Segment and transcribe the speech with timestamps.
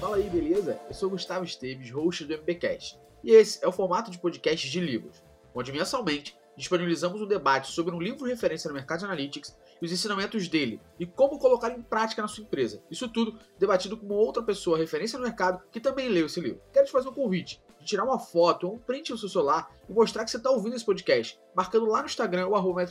[0.00, 0.80] Fala aí, beleza?
[0.88, 2.96] Eu sou Gustavo Esteves, host do MBcast.
[3.24, 7.92] E esse é o formato de podcast de livros, onde mensalmente disponibilizamos um debate sobre
[7.92, 11.82] um livro referência no mercado de analytics e os ensinamentos dele e como colocar em
[11.82, 12.80] prática na sua empresa.
[12.88, 16.62] Isso tudo debatido com outra pessoa referência no mercado que também leu esse livro.
[16.72, 19.68] Quero te fazer um convite de tirar uma foto ou um print no seu celular
[19.88, 22.86] e mostrar que você está ouvindo esse podcast, marcando lá no Instagram o arroba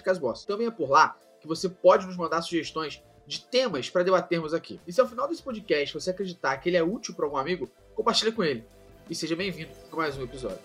[0.45, 4.79] Também é por lá que você pode nos mandar sugestões de temas para debatermos aqui.
[4.87, 7.69] E se ao final desse podcast você acreditar que ele é útil para algum amigo,
[7.93, 8.63] compartilhe com ele.
[9.09, 10.59] E seja bem-vindo a mais um episódio.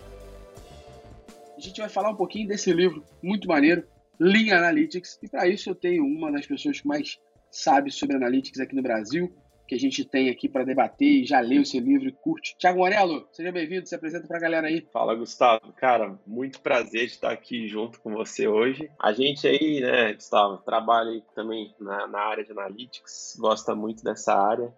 [1.57, 3.85] A gente vai falar um pouquinho desse livro muito maneiro,
[4.19, 7.19] Lean Analytics, e para isso eu tenho uma das pessoas que mais
[7.51, 9.31] sabe sobre analytics aqui no Brasil,
[9.73, 12.55] que a gente tem aqui para debater e já leu esse livro e curte.
[12.57, 14.85] Tiago Morello, seja bem-vindo, se apresenta para a galera aí.
[14.93, 15.73] Fala, Gustavo.
[15.73, 18.89] Cara, muito prazer de estar aqui junto com você hoje.
[18.99, 24.35] A gente aí, né, Gustavo, trabalha também na, na área de analytics, gosta muito dessa
[24.35, 24.71] área.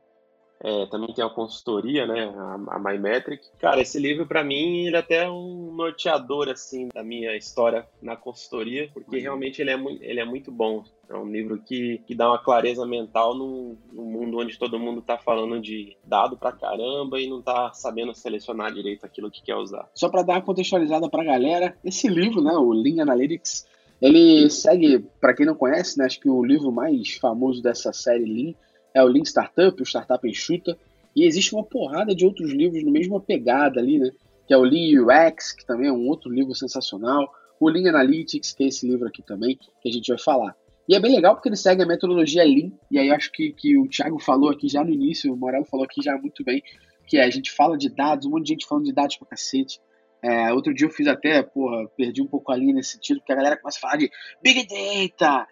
[0.64, 3.46] É, também tem a consultoria, né, a, a MyMetric.
[3.60, 8.16] Cara, esse livro para mim ele é até um norteador assim da minha história na
[8.16, 9.22] consultoria, porque uhum.
[9.22, 10.84] realmente ele é, ele é muito bom.
[11.10, 15.18] É um livro que, que dá uma clareza mental num, mundo onde todo mundo está
[15.18, 19.90] falando de dado pra caramba e não está sabendo selecionar direito aquilo que quer usar.
[19.94, 23.68] Só para dar uma contextualizada para a galera, esse livro, né, o Lean Analytics,
[24.02, 28.26] ele segue, para quem não conhece, né, acho que o livro mais famoso dessa série
[28.26, 28.54] Lean
[28.94, 30.78] é o Lean Startup, o Startup Enxuta,
[31.16, 34.12] e existe uma porrada de outros livros no mesma pegada ali, né?
[34.46, 38.54] Que é o Lean UX, que também é um outro livro sensacional, o Lean Analytics,
[38.54, 40.56] que é esse livro aqui também, que a gente vai falar.
[40.88, 43.78] E é bem legal porque ele segue a metodologia Lean, e aí acho que, que
[43.78, 46.62] o Thiago falou aqui já no início, o Morello falou aqui já muito bem,
[47.08, 49.28] que é, a gente fala de dados, um monte de gente falando de dados pra
[49.28, 49.80] cacete.
[50.22, 53.32] É, outro dia eu fiz até, porra, perdi um pouco a linha nesse sentido, porque
[53.32, 54.10] a galera começa a falar de
[54.42, 55.48] Big Data,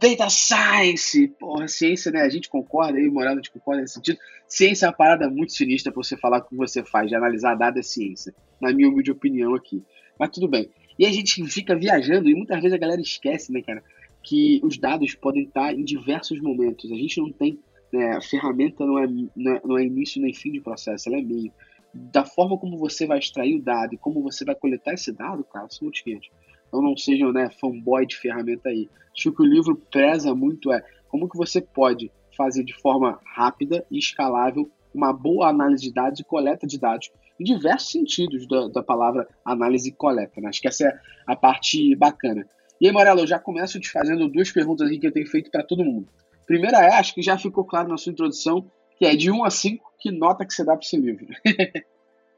[0.00, 2.22] Data Science, porra, ciência, né?
[2.22, 4.18] A gente concorda aí, Morado, a gente concorda nesse sentido.
[4.48, 7.54] Ciência é uma parada muito sinistra pra você falar o que você faz, de analisar
[7.54, 9.84] dados é ciência, na minha humilde opinião aqui.
[10.18, 10.70] Mas tudo bem.
[10.98, 13.82] E a gente fica viajando e muitas vezes a galera esquece, né, cara,
[14.22, 16.90] que os dados podem estar em diversos momentos.
[16.90, 17.58] A gente não tem,
[17.92, 21.18] né, a ferramenta não é, não é, não é início nem fim de processo, ela
[21.18, 21.52] é meio.
[21.92, 25.44] Da forma como você vai extrair o dado e como você vai coletar esse dado,
[25.44, 26.30] cara, são muito diferentes.
[26.68, 28.88] Então não sejam né, fanboy de ferramenta aí.
[29.14, 33.84] Acho que o livro preza muito é como que você pode fazer de forma rápida
[33.90, 38.68] e escalável uma boa análise de dados e coleta de dados em diversos sentidos da,
[38.68, 40.40] da palavra análise e coleta.
[40.40, 40.48] Né?
[40.48, 42.46] Acho que essa é a parte bacana.
[42.82, 45.52] E aí, Morello, eu já começo te fazendo duas perguntas aqui que eu tenho feito
[45.52, 46.08] para todo mundo.
[46.44, 49.50] Primeira é, acho que já ficou claro na sua introdução, que é de 1 a
[49.50, 51.26] 5, que nota que você dá para esse livro?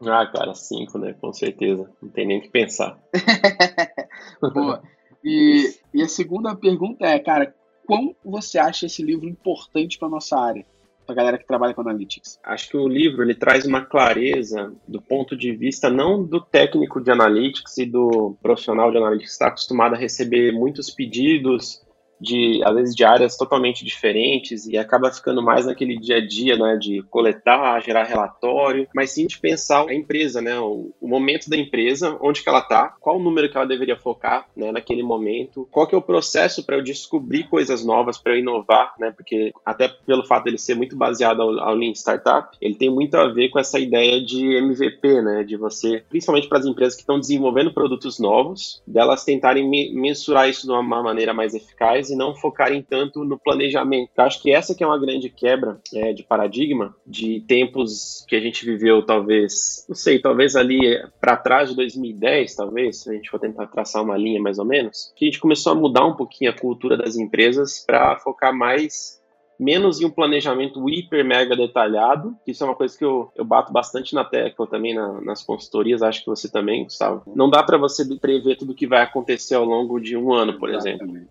[0.06, 1.15] Ah, cara, cinco, né?
[1.15, 1.88] Com certeza.
[2.03, 2.99] Não tem nem o que pensar.
[4.53, 4.83] Boa.
[5.25, 7.54] E, e a segunda pergunta é, cara,
[7.87, 10.66] quão você acha esse livro importante para nossa área?
[11.06, 12.38] Para galera que trabalha com analytics.
[12.42, 17.00] Acho que o livro ele traz uma clareza do ponto de vista não do técnico
[17.00, 21.84] de analytics e do profissional de analytics que está acostumado a receber muitos pedidos
[22.21, 26.57] de às vezes de áreas totalmente diferentes e acaba ficando mais naquele dia a dia,
[26.57, 31.49] né, de coletar, gerar relatório, mas sim de pensar a empresa, né, o, o momento
[31.49, 35.03] da empresa, onde que ela está, qual o número que ela deveria focar, né, naquele
[35.03, 39.11] momento, qual que é o processo para eu descobrir coisas novas, para eu inovar, né,
[39.11, 43.15] porque até pelo fato dele ser muito baseado ao, ao Lean Startup, ele tem muito
[43.17, 47.03] a ver com essa ideia de MVP, né, de você, principalmente para as empresas que
[47.03, 52.16] estão desenvolvendo produtos novos, delas tentarem me, mensurar isso de uma maneira mais eficaz e
[52.16, 54.10] não focarem tanto no planejamento.
[54.16, 58.37] Eu acho que essa que é uma grande quebra é, de paradigma de tempos que
[58.37, 60.81] a gente viveu, talvez, não sei, talvez ali
[61.20, 64.65] para trás de 2010, talvez, se a gente for tentar traçar uma linha mais ou
[64.65, 68.54] menos, que a gente começou a mudar um pouquinho a cultura das empresas para focar
[68.54, 69.22] mais
[69.59, 72.36] menos em um planejamento hiper mega detalhado.
[72.47, 76.03] Isso é uma coisa que eu, eu bato bastante na tecla também na, nas consultorias,
[76.03, 77.22] acho que você também, Gustavo.
[77.34, 80.59] Não dá para você prever tudo o que vai acontecer ao longo de um ano,
[80.59, 81.03] por Exatamente.
[81.03, 81.28] exemplo.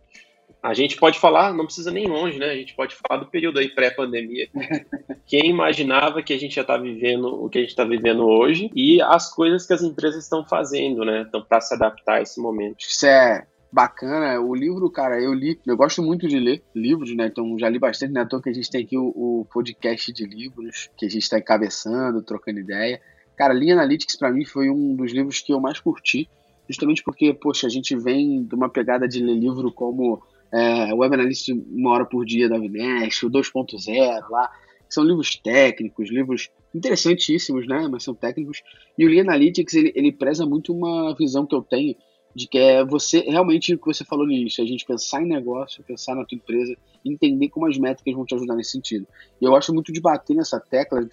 [0.64, 2.46] A gente pode falar, não precisa nem longe, né?
[2.46, 4.48] A gente pode falar do período aí pré-pandemia.
[5.28, 8.72] Quem imaginava que a gente já está vivendo o que a gente está vivendo hoje
[8.74, 11.26] e as coisas que as empresas estão fazendo, né?
[11.28, 12.78] Então, para se adaptar a esse momento.
[12.80, 14.40] Isso é bacana.
[14.40, 17.26] O livro, cara, eu li, eu gosto muito de ler livros, né?
[17.26, 18.22] Então já li bastante, né?
[18.22, 21.24] À toa que a gente tem aqui o, o podcast de livros, que a gente
[21.24, 23.02] está encabeçando, trocando ideia.
[23.36, 26.30] Cara, Lean Analytics para mim foi um dos livros que eu mais curti,
[26.70, 30.22] justamente porque, poxa, a gente vem de uma pegada de ler livro como
[30.54, 34.52] é, Web Analyst uma hora por dia da Vinesh, o 2.0 lá,
[34.88, 38.62] são livros técnicos, livros interessantíssimos, né, mas são técnicos,
[38.98, 41.96] e o Lean Analytics, ele, ele preza muito uma visão que eu tenho,
[42.36, 45.28] de que é você realmente o que você falou no início, a gente pensar em
[45.28, 49.08] negócio, pensar na tua empresa, entender como as métricas vão te ajudar nesse sentido.
[49.40, 51.08] E eu gosto muito de bater nessa tecla,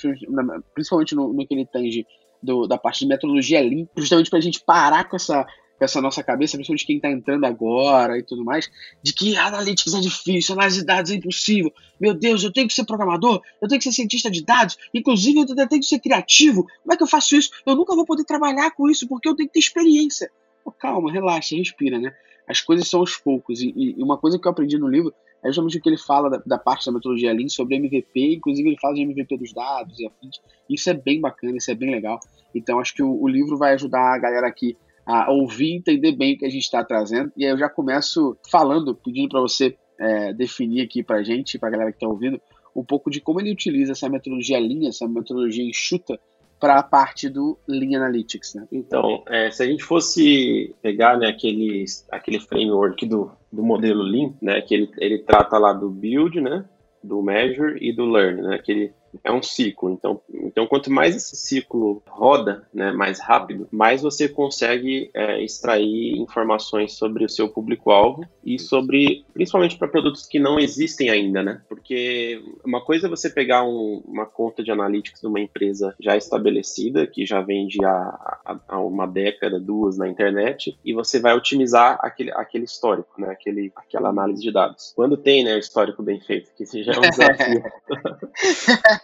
[0.74, 2.06] principalmente no, no que ele tange
[2.42, 5.46] do, da parte de metodologia Lean, justamente para a gente parar com essa
[5.80, 8.70] com essa nossa cabeça, principalmente quem está entrando agora e tudo mais,
[9.02, 11.72] de que analytics é difícil, análise de dados é impossível.
[11.98, 15.40] Meu Deus, eu tenho que ser programador, eu tenho que ser cientista de dados, inclusive
[15.40, 16.66] eu tenho que ser criativo.
[16.82, 17.50] Como é que eu faço isso?
[17.64, 20.30] Eu nunca vou poder trabalhar com isso porque eu tenho que ter experiência.
[20.62, 22.12] Pô, calma, relaxa, respira, né?
[22.46, 23.62] As coisas são aos poucos.
[23.62, 26.28] E, e, uma coisa que eu aprendi no livro é justamente o que ele fala
[26.28, 29.98] da, da parte da metodologia Lean sobre MVP, inclusive ele fala de MVP dos dados
[29.98, 30.42] e afins.
[30.68, 32.20] Isso é bem bacana, isso é bem legal.
[32.54, 34.76] Então acho que o, o livro vai ajudar a galera aqui
[35.10, 37.32] a ouvir entender bem o que a gente está trazendo.
[37.36, 41.58] E aí eu já começo falando, pedindo para você é, definir aqui para a gente,
[41.58, 42.40] para a galera que está ouvindo,
[42.74, 46.18] um pouco de como ele utiliza essa metodologia linha, essa metodologia enxuta
[46.60, 48.54] para a parte do Lean Analytics.
[48.54, 48.68] Né?
[48.70, 54.32] Então, é, se a gente fosse pegar né, aquele, aquele framework do, do modelo Lean,
[54.40, 56.64] né, que ele, ele trata lá do build, né,
[57.02, 58.92] do measure e do learn, né, que ele
[59.22, 59.90] é um ciclo.
[59.90, 66.16] Então, então quanto mais esse ciclo roda, né, mais rápido, mais você consegue é, extrair
[66.18, 71.62] informações sobre o seu público-alvo e sobre, principalmente para produtos que não existem ainda, né?
[71.68, 76.16] Porque uma coisa é você pegar um, uma conta de analytics de uma empresa já
[76.16, 81.98] estabelecida, que já vende há, há, uma década, duas na internet, e você vai otimizar
[82.00, 83.28] aquele, aquele histórico, né?
[83.30, 84.92] Aquele, aquela análise de dados.
[84.94, 87.62] Quando tem, né, o histórico bem feito, que isso já é um desafio.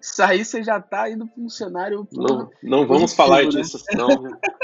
[0.00, 2.06] Isso aí você já tá indo para um cenário.
[2.12, 3.48] Não, não vamos falar né?
[3.48, 4.08] disso, senão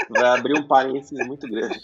[0.09, 1.79] vai abrir um parênteses muito grande.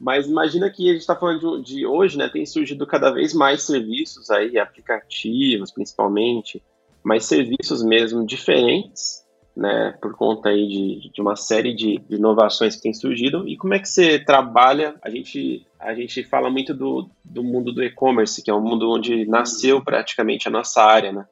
[0.00, 2.28] Mas imagina que a gente está falando de, de, hoje, né?
[2.28, 6.62] Tem surgido cada vez mais serviços aí, aplicativos principalmente,
[7.02, 9.24] mas serviços mesmo diferentes,
[9.56, 9.96] né?
[10.00, 13.46] Por conta aí de, de uma série de, de inovações que tem surgido.
[13.48, 14.94] E como é que você trabalha?
[15.02, 18.90] A gente a gente fala muito do, do mundo do e-commerce, que é um mundo
[18.90, 21.26] onde nasceu praticamente a nossa área, né?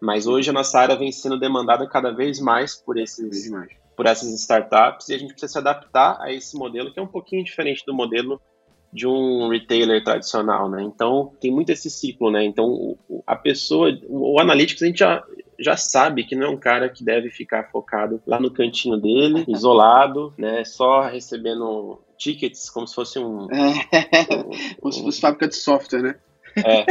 [0.00, 3.50] Mas hoje a nossa área vem sendo demandada cada vez mais por esses
[3.96, 7.06] por essas startups e a gente precisa se adaptar a esse modelo que é um
[7.06, 8.40] pouquinho diferente do modelo
[8.92, 10.82] de um retailer tradicional, né?
[10.82, 12.42] Então tem muito esse ciclo, né?
[12.44, 15.22] Então a pessoa, o analytics a gente já,
[15.58, 19.44] já sabe que não é um cara que deve ficar focado lá no cantinho dele,
[19.48, 20.64] isolado, né?
[20.64, 26.02] Só recebendo tickets como se fosse um, é, um como se fosse fábrica de software,
[26.02, 26.14] né?
[26.56, 26.86] É.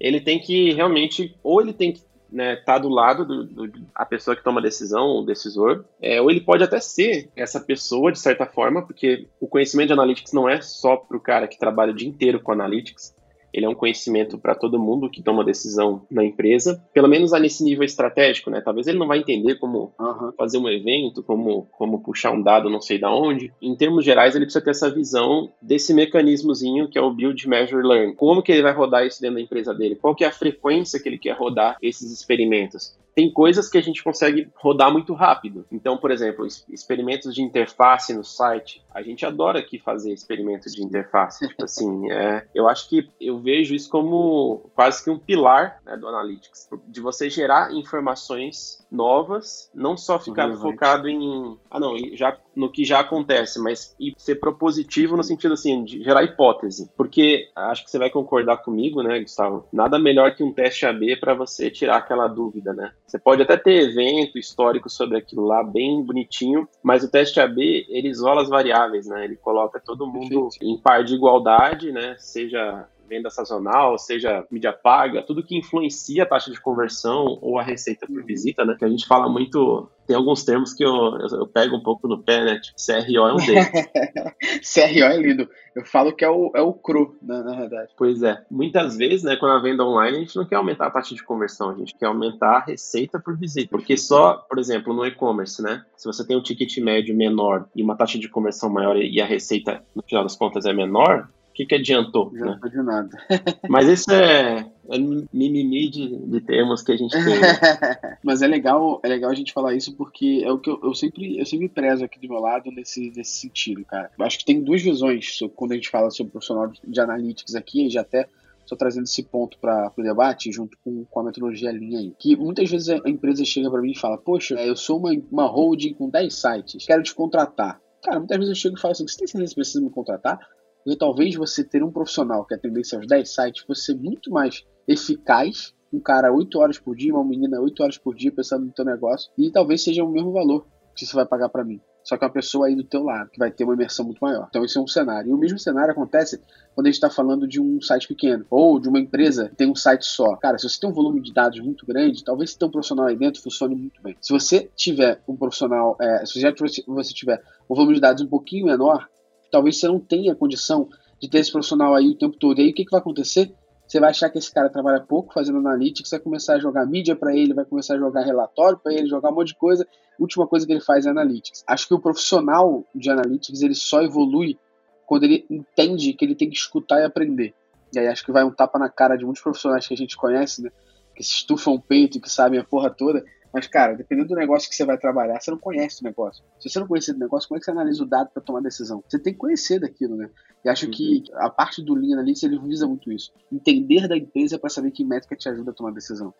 [0.00, 2.02] Ele tem que realmente, ou ele tem que
[2.32, 6.20] né, tá do lado do, do, a pessoa que toma a decisão, o decisor, é,
[6.20, 10.32] ou ele pode até ser essa pessoa, de certa forma, porque o conhecimento de analytics
[10.32, 13.14] não é só para o cara que trabalha o dia inteiro com analytics,
[13.52, 17.62] ele é um conhecimento para todo mundo que toma decisão na empresa, pelo menos nesse
[17.62, 18.60] nível estratégico, né?
[18.60, 20.32] Talvez ele não vai entender como uhum.
[20.36, 23.52] fazer um evento, como, como puxar um dado não sei da onde.
[23.60, 27.86] Em termos gerais, ele precisa ter essa visão desse mecanismozinho que é o Build, Measure,
[27.86, 28.14] Learn.
[28.14, 29.96] Como que ele vai rodar isso dentro da empresa dele?
[29.96, 32.96] Qual que é a frequência que ele quer rodar esses experimentos?
[33.14, 35.66] Tem coisas que a gente consegue rodar muito rápido.
[35.70, 38.82] Então, por exemplo, experimentos de interface no site.
[38.92, 41.46] A gente adora aqui fazer experimentos de interface.
[41.48, 45.96] tipo assim, é, eu acho que eu vejo isso como quase que um pilar né,
[45.96, 50.56] do Analytics, de você gerar informações novas, não só ficar uhum.
[50.56, 55.54] focado em, ah não, já no que já acontece, mas e ser propositivo no sentido
[55.54, 59.66] assim de gerar hipótese, porque acho que você vai concordar comigo, né, Gustavo?
[59.72, 62.92] Nada melhor que um teste AB para você tirar aquela dúvida, né?
[63.06, 67.86] Você pode até ter evento histórico sobre aquilo lá, bem bonitinho, mas o teste AB,
[67.88, 69.24] ele isola as variáveis, né?
[69.24, 70.64] Ele coloca todo mundo Perfeito.
[70.64, 72.16] em par de igualdade, né?
[72.18, 77.62] Seja venda sazonal, seja mídia paga, tudo que influencia a taxa de conversão ou a
[77.62, 78.74] receita por visita, né?
[78.78, 82.08] Que a gente fala muito, tem alguns termos que eu, eu, eu pego um pouco
[82.08, 82.60] no pé, né?
[82.60, 83.70] Tipo, CRO é um deles.
[84.74, 85.48] CRO é lindo.
[85.74, 87.92] Eu falo que é o, é o cru, né, na verdade.
[87.96, 88.44] Pois é.
[88.50, 91.24] Muitas vezes, né, quando a venda online, a gente não quer aumentar a taxa de
[91.24, 93.70] conversão, a gente quer aumentar a receita por visita.
[93.70, 95.84] Porque só, por exemplo, no e-commerce, né?
[95.96, 99.26] Se você tem um ticket médio menor e uma taxa de conversão maior e a
[99.26, 102.32] receita, no final das contas, é menor, o que, que adiantou?
[102.32, 102.60] Não né?
[102.64, 103.10] de nada.
[103.68, 104.98] Mas isso é, é
[105.32, 107.38] mimimi de, de termos que a gente tem.
[107.38, 108.18] Né?
[108.24, 110.94] Mas é legal, é legal a gente falar isso porque é o que eu, eu,
[110.94, 114.10] sempre, eu sempre prezo aqui do meu lado nesse, nesse sentido, cara.
[114.18, 117.86] Eu acho que tem duas visões quando a gente fala sobre profissional de analytics aqui,
[117.86, 118.26] e já até
[118.62, 122.14] estou trazendo esse ponto para o debate junto com, com a metodologia linha aí.
[122.18, 125.46] Que muitas vezes a empresa chega para mim e fala: Poxa, eu sou uma, uma
[125.46, 127.78] holding com 10 sites, quero te contratar.
[128.02, 130.40] Cara, muitas vezes eu chego e falo assim: Você tem certeza que precisa me contratar?
[130.84, 135.74] Porque talvez você ter um profissional que atendesse seus 10 sites fosse muito mais eficaz,
[135.92, 138.84] um cara 8 horas por dia, uma menina 8 horas por dia pensando no teu
[138.84, 140.66] negócio, e talvez seja o mesmo valor.
[140.94, 141.80] que você vai pagar para mim.
[142.04, 144.46] Só que uma pessoa aí do teu lado, que vai ter uma imersão muito maior.
[144.48, 145.30] Então esse é um cenário.
[145.30, 146.40] E o mesmo cenário acontece
[146.74, 149.70] quando a gente está falando de um site pequeno, ou de uma empresa que tem
[149.70, 150.36] um site só.
[150.36, 153.16] Cara, se você tem um volume de dados muito grande, talvez tem um profissional aí
[153.16, 154.16] dentro funcione muito bem.
[154.20, 156.40] Se você tiver um profissional, é, se
[156.86, 159.08] você tiver um volume de dados um pouquinho menor,
[159.52, 160.88] talvez você não tenha condição
[161.20, 162.58] de ter esse profissional aí o tempo todo.
[162.58, 163.54] E aí o que, que vai acontecer?
[163.86, 167.14] Você vai achar que esse cara trabalha pouco fazendo analytics, vai começar a jogar mídia
[167.14, 169.84] para ele, vai começar a jogar relatório para ele, jogar um monte de coisa.
[169.84, 171.62] A última coisa que ele faz é analytics.
[171.66, 174.58] Acho que o profissional de analytics ele só evolui
[175.06, 177.54] quando ele entende que ele tem que escutar e aprender.
[177.92, 180.16] E aí acho que vai um tapa na cara de muitos profissionais que a gente
[180.16, 180.70] conhece, né?
[181.14, 184.68] Que se estufam o peito, que sabem a porra toda, mas, cara, dependendo do negócio
[184.68, 186.42] que você vai trabalhar, você não conhece o negócio.
[186.58, 188.60] Se você não conhecer o negócio, como é que você analisa o dado para tomar
[188.60, 189.04] decisão?
[189.06, 190.30] Você tem que conhecer daquilo, né?
[190.64, 190.92] E acho uhum.
[190.92, 193.30] que a parte do Lean Analytics, ele visa muito isso.
[193.52, 196.32] Entender da empresa para saber que métrica te ajuda a tomar decisão.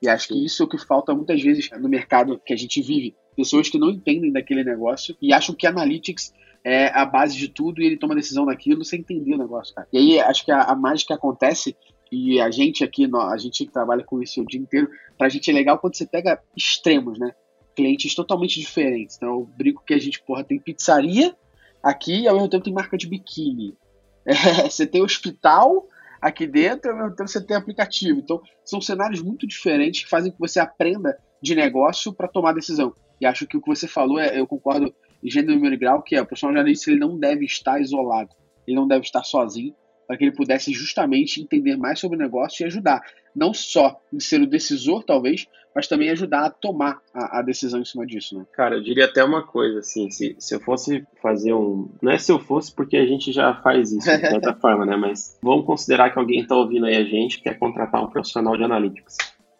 [0.00, 2.80] E acho que isso é o que falta muitas vezes no mercado que a gente
[2.80, 3.16] vive.
[3.36, 6.32] Pessoas que não entendem daquele negócio e acham que Analytics
[6.64, 9.88] é a base de tudo e ele toma decisão naquilo sem entender o negócio, cara.
[9.92, 11.76] E aí acho que a, a mágica acontece
[12.10, 15.50] e a gente aqui, a gente que trabalha com isso o dia inteiro, pra gente
[15.50, 17.32] é legal quando você pega extremos, né?
[17.76, 19.16] Clientes totalmente diferentes.
[19.16, 21.34] Então eu brinco que a gente, porra, tem pizzaria
[21.82, 23.76] aqui e ao mesmo tempo tem marca de biquíni.
[24.22, 25.88] É, você tem hospital
[26.20, 28.20] aqui dentro, ao mesmo tempo você tem aplicativo.
[28.20, 32.94] Então são cenários muito diferentes que fazem que você aprenda de negócio para tomar decisão.
[33.18, 36.14] E acho que o que você falou, é, eu concordo em gênero número grau, que
[36.14, 38.30] é o profissional jornalista ele não deve estar isolado,
[38.66, 39.74] ele não deve estar sozinho,
[40.10, 43.00] para que ele pudesse justamente entender mais sobre o negócio e ajudar,
[43.32, 47.80] não só em ser o decisor, talvez, mas também ajudar a tomar a, a decisão
[47.80, 48.44] em cima disso, né?
[48.52, 51.88] Cara, eu diria até uma coisa, assim, se, se eu fosse fazer um...
[52.02, 54.96] Não é se eu fosse, porque a gente já faz isso de certa forma, né?
[54.96, 58.64] Mas vamos considerar que alguém está ouvindo aí a gente quer contratar um profissional de
[58.64, 59.16] analytics.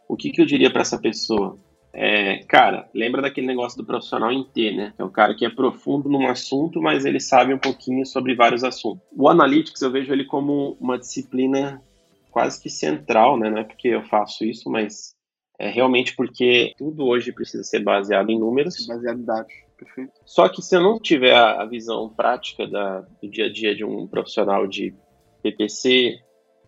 [0.09, 1.57] O que, que eu diria para essa pessoa?
[1.93, 4.95] É, cara, lembra daquele negócio do profissional em T, né?
[4.97, 8.63] É o cara que é profundo num assunto, mas ele sabe um pouquinho sobre vários
[8.63, 9.03] assuntos.
[9.13, 11.83] O Analytics eu vejo ele como uma disciplina
[12.31, 13.51] quase que central, né?
[13.51, 15.15] Não é porque eu faço isso, mas
[15.59, 18.87] é realmente porque tudo hoje precisa ser baseado em números.
[18.87, 20.13] Baseado em dados, perfeito.
[20.25, 23.85] Só que se eu não tiver a, visão prática da, do dia a dia de
[23.85, 24.95] um profissional de
[25.43, 26.19] PPC,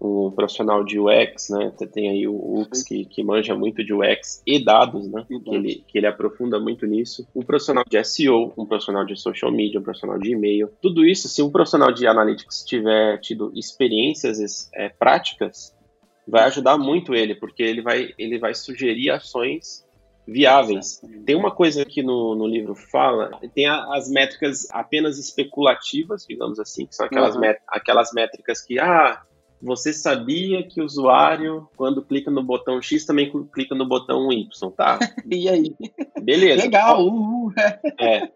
[0.03, 1.73] um profissional de UX, né?
[1.93, 5.25] Tem aí o UX que, que manja muito de UX e dados, né?
[5.29, 7.27] Que ele, que ele aprofunda muito nisso.
[7.35, 10.71] Um profissional de SEO, um profissional de social media, um profissional de e-mail.
[10.81, 15.75] Tudo isso, se um profissional de analytics tiver tido experiências é, práticas,
[16.27, 19.85] vai ajudar muito ele, porque ele vai, ele vai sugerir ações
[20.27, 21.01] viáveis.
[21.27, 26.59] Tem uma coisa que no, no livro fala, tem a, as métricas apenas especulativas, digamos
[26.59, 27.41] assim, que são aquelas, uhum.
[27.41, 29.23] met, aquelas métricas que, ah,
[29.63, 34.71] você sabia que o usuário, quando clica no botão X, também clica no botão Y,
[34.73, 34.99] tá?
[35.31, 35.73] e aí?
[36.21, 36.65] Beleza.
[36.65, 37.07] Legal!
[38.01, 38.29] É.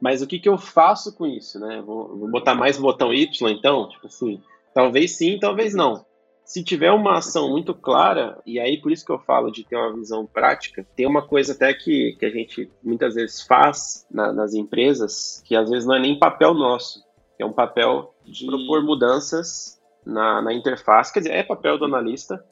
[0.00, 1.82] Mas o que, que eu faço com isso, né?
[1.84, 3.90] Vou, vou botar mais botão Y, então?
[3.90, 4.40] Tipo assim,
[4.72, 6.06] talvez sim, talvez não.
[6.42, 9.76] Se tiver uma ação muito clara, e aí por isso que eu falo de ter
[9.76, 14.32] uma visão prática, tem uma coisa até que, que a gente muitas vezes faz na,
[14.32, 17.04] nas empresas, que às vezes não é nem papel nosso,
[17.38, 22.44] é um papel de propor mudanças na, na interface, quer dizer, é papel do analista,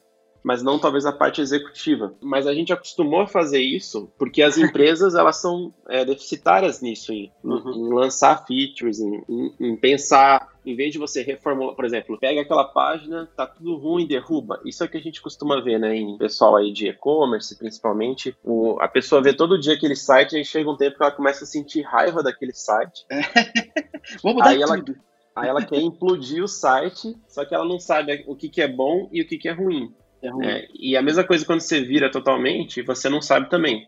[0.43, 2.13] mas não talvez a parte executiva.
[2.21, 7.11] Mas a gente acostumou a fazer isso porque as empresas elas são é, deficitárias nisso,
[7.11, 7.89] em, uhum.
[7.89, 12.41] em lançar features, em, em, em, pensar, em vez de você reformular, por exemplo, pega
[12.41, 14.59] aquela página, tá tudo ruim, derruba.
[14.65, 18.35] Isso é o que a gente costuma ver, né, em pessoal aí de e-commerce, principalmente.
[18.43, 21.43] O, a pessoa vê todo dia aquele site e chega um tempo que ela começa
[21.43, 23.05] a sentir raiva daquele site.
[24.23, 24.91] Vamos mudar aí tudo.
[24.91, 25.08] Ela,
[25.39, 28.67] Aí ela quer implodir o site, só que ela não sabe o que, que é
[28.67, 29.93] bom e o que, que é ruim.
[30.21, 30.45] É ruim.
[30.45, 33.87] É, e a mesma coisa quando você vira totalmente, você não sabe também.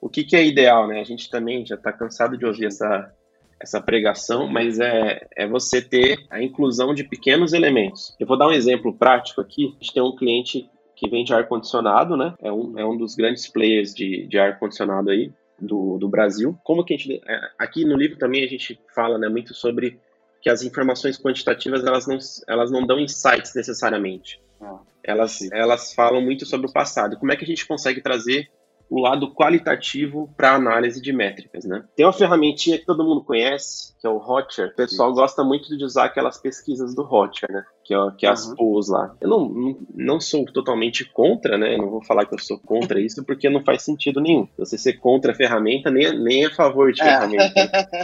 [0.00, 1.00] O que, que é ideal, né?
[1.00, 3.12] A gente também já está cansado de ouvir essa,
[3.60, 8.14] essa pregação, mas é, é você ter a inclusão de pequenos elementos.
[8.18, 9.74] Eu vou dar um exemplo prático aqui.
[9.80, 12.34] A gente tem um cliente que vende ar-condicionado, né?
[12.40, 16.56] É um, é um dos grandes players de, de ar-condicionado aí do, do Brasil.
[16.64, 17.20] Como que a gente...
[17.26, 19.98] É, aqui no livro também a gente fala né, muito sobre
[20.40, 22.18] que as informações quantitativas elas não,
[22.48, 24.40] elas não dão insights necessariamente.
[24.60, 27.16] Ah, elas, elas falam muito sobre o passado.
[27.18, 28.48] Como é que a gente consegue trazer
[28.90, 31.84] o lado qualitativo para análise de métricas, né?
[31.94, 34.68] Tem uma ferramentinha que todo mundo conhece, que é o Hotjar.
[34.68, 37.64] O pessoal gosta muito de usar aquelas pesquisas do Hotjar, né?
[37.88, 38.80] Que é, que é as uhum.
[38.90, 39.16] lá.
[39.18, 41.78] Eu não, não, não, sou totalmente contra, né?
[41.78, 44.46] Não vou falar que eu sou contra isso, porque não faz sentido nenhum.
[44.58, 47.04] Você ser contra a ferramenta, nem, nem a favor de é.
[47.04, 47.54] ferramenta.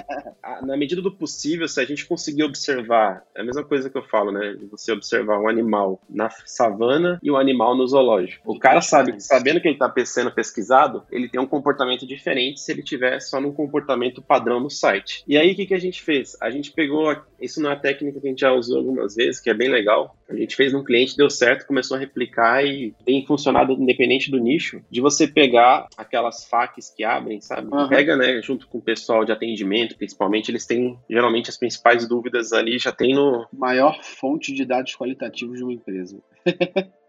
[0.64, 4.03] Na medida do possível, se a gente conseguir observar, é a mesma coisa que eu
[4.05, 4.57] falo, né?
[4.71, 8.50] Você observar um animal na savana e um animal no zoológico.
[8.50, 12.73] O cara sabe, sabendo que ele está sendo pesquisado, ele tem um comportamento diferente se
[12.73, 15.23] ele tiver só num comportamento padrão no site.
[15.29, 16.35] E aí, o que, que a gente fez?
[16.41, 19.50] A gente pegou, isso não é técnica que a gente já usou algumas vezes, que
[19.50, 20.16] é bem legal.
[20.28, 24.38] A gente fez num cliente, deu certo, começou a replicar e tem funcionado independente do
[24.38, 27.69] nicho, de você pegar aquelas facs que abrem, sabe?
[27.73, 27.88] Uhum.
[27.88, 32.52] Pega, né, junto com o pessoal de atendimento, principalmente, eles têm geralmente as principais dúvidas
[32.52, 33.47] ali, já tem no.
[33.52, 36.19] Maior fonte de dados qualitativos de uma empresa.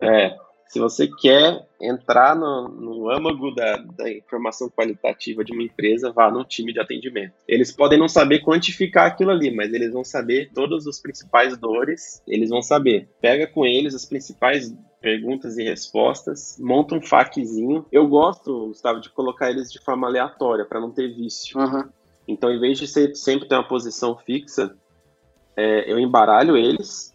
[0.01, 0.35] é.
[0.67, 6.29] Se você quer entrar no, no âmago da, da, informação qualitativa de uma empresa, vá
[6.31, 7.33] no time de atendimento.
[7.47, 12.21] Eles podem não saber quantificar aquilo ali, mas eles vão saber todos os principais dores,
[12.27, 13.07] eles vão saber.
[13.21, 17.85] Pega com eles as principais perguntas e respostas, monta um FAQzinho.
[17.91, 21.59] Eu gosto, Gustavo, de colocar eles de forma aleatória, para não ter vício.
[21.59, 21.83] Uhum.
[22.27, 24.75] Então, em vez de sempre ter uma posição fixa,
[25.55, 27.14] é, eu embaralho eles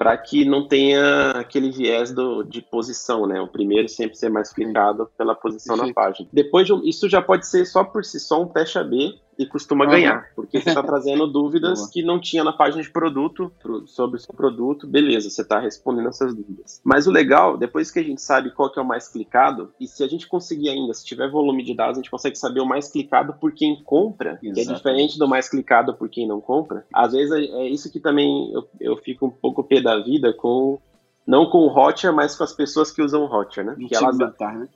[0.00, 3.38] para que não tenha aquele viés do, de posição, né?
[3.38, 5.88] O primeiro sempre ser mais clicado pela posição Sim.
[5.88, 6.26] na página.
[6.32, 9.86] Depois de, isso já pode ser só por si só um teste AB e costuma
[9.86, 9.90] uhum.
[9.90, 13.50] ganhar, porque você está trazendo dúvidas que não tinha na página de produto
[13.86, 16.78] sobre o seu produto, beleza, você está respondendo essas dúvidas.
[16.84, 19.86] Mas o legal, depois que a gente sabe qual que é o mais clicado, e
[19.86, 22.66] se a gente conseguir ainda, se tiver volume de dados, a gente consegue saber o
[22.66, 24.54] mais clicado por quem compra, Exatamente.
[24.54, 26.84] que é diferente do mais clicado por quem não compra.
[26.92, 30.34] Às vezes é, é isso que também eu, eu fico um pouco pé da vida
[30.34, 30.78] com
[31.26, 33.76] não com o Hotjar, mas com as pessoas que usam o Hotjar, né?
[33.88, 34.68] Que elas, né?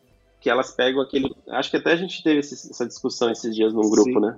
[0.45, 1.35] que elas pegam aquele.
[1.49, 4.21] Acho que até a gente teve essa discussão esses dias num grupo, Sim.
[4.21, 4.37] né?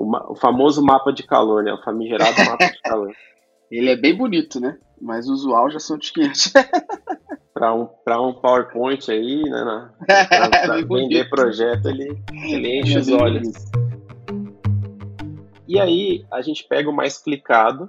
[0.00, 1.72] O, o famoso mapa de calor, né?
[1.72, 3.12] O famigerado mapa de calor.
[3.70, 4.78] Ele é bem bonito, né?
[5.00, 6.52] Mas o usual já são de 500.
[7.54, 7.88] para um,
[8.28, 9.90] um PowerPoint aí, né?
[10.06, 13.52] Para é vender projeto, ele, ele enche é os olhos.
[15.68, 17.88] E aí, a gente pega o mais clicado,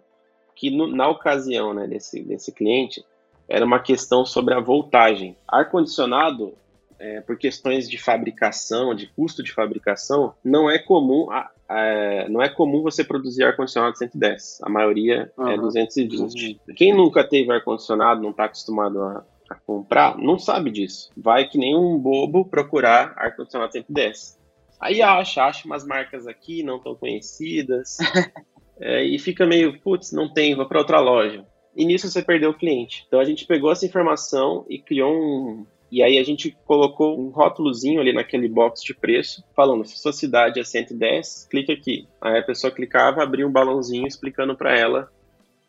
[0.56, 3.04] que no, na ocasião né, desse, desse cliente,
[3.48, 5.36] era uma questão sobre a voltagem.
[5.48, 6.54] Ar-condicionado,
[7.02, 12.44] é, por questões de fabricação, de custo de fabricação, não é comum a, é, não
[12.44, 14.60] é comum você produzir ar-condicionado 110.
[14.62, 15.50] A maioria uhum.
[15.50, 16.62] é 220.
[16.76, 21.10] Quem nunca teve ar-condicionado, não está acostumado a, a, comprar, não sabe disso.
[21.18, 24.40] Vai que nem um bobo procurar ar-condicionado 110.
[24.80, 27.98] Aí acha, acha umas marcas aqui não tão conhecidas.
[28.80, 31.44] é, e fica meio, putz, não tem, vou para outra loja.
[31.76, 33.06] E nisso você perdeu o cliente.
[33.08, 37.30] Então a gente pegou essa informação e criou um, e aí a gente colocou um
[37.30, 42.08] rótulozinho ali naquele box de preço, falando, se sua cidade é 110, clique aqui.
[42.22, 45.10] Aí a pessoa clicava, abria um balãozinho explicando para ela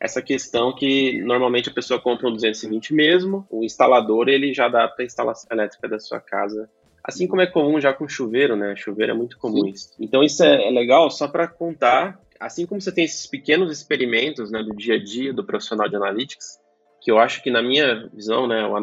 [0.03, 5.01] essa questão que normalmente a pessoa compra um 220 mesmo, o instalador ele já adapta
[5.01, 6.69] a instalação elétrica da sua casa.
[7.01, 8.75] Assim como é comum já com chuveiro, né?
[8.75, 9.93] Chuveiro é muito comum isso.
[9.97, 14.51] Então isso é, é legal só para contar, assim como você tem esses pequenos experimentos
[14.51, 16.59] né, do dia a dia do profissional de analytics,
[17.01, 18.75] que eu acho que na minha visão, né, o,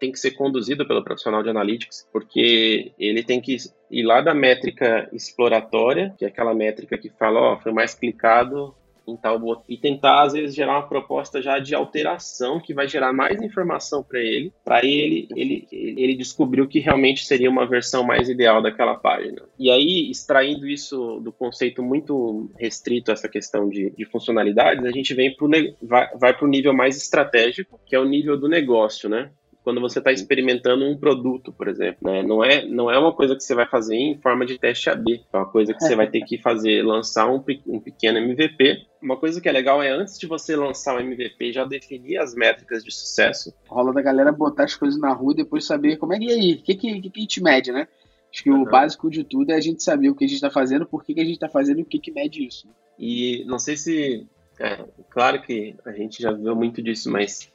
[0.00, 3.56] tem que ser conduzido pelo profissional de analytics, porque ele tem que
[3.90, 7.94] ir lá da métrica exploratória, que é aquela métrica que fala, ó, oh, foi mais
[7.94, 8.74] clicado
[9.06, 13.12] em tal e tentar às vezes gerar uma proposta já de alteração que vai gerar
[13.12, 18.04] mais informação para ele, para ele ele ele descobrir o que realmente seria uma versão
[18.04, 19.42] mais ideal daquela página.
[19.58, 25.14] E aí extraindo isso do conceito muito restrito essa questão de, de funcionalidades, a gente
[25.14, 25.50] vem pro,
[25.82, 29.30] vai, vai para o nível mais estratégico, que é o nível do negócio, né?
[29.62, 31.98] Quando você está experimentando um produto, por exemplo.
[32.02, 32.22] Né?
[32.22, 35.24] Não, é, não é uma coisa que você vai fazer em forma de teste AB.
[35.32, 38.86] É uma coisa que você vai ter que fazer, lançar um, um pequeno MVP.
[39.02, 42.34] Uma coisa que é legal é antes de você lançar o MVP, já definir as
[42.34, 43.52] métricas de sucesso.
[43.68, 46.34] Rola da galera botar as coisas na rua e depois saber como é que é
[46.34, 47.86] aí, o que, que, que, a gente mede, né?
[48.32, 48.62] Acho que uhum.
[48.62, 51.04] o básico de tudo é a gente saber o que a gente está fazendo, por
[51.04, 52.68] que, que a gente está fazendo e o que, que mede isso.
[52.98, 54.26] E não sei se.
[54.58, 57.50] É, claro que a gente já viu muito disso, mas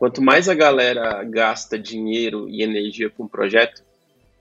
[0.00, 3.82] Quanto mais a galera gasta dinheiro e energia com o projeto,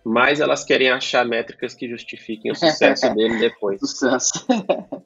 [0.06, 3.78] mais elas querem achar métricas que justifiquem o sucesso dele depois.
[3.82, 4.48] Sucesso.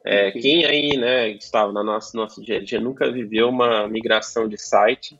[0.05, 4.47] É, quem aí, né, Gustavo, na nossa, nosso dia a dia nunca viveu uma migração
[4.47, 5.19] de site,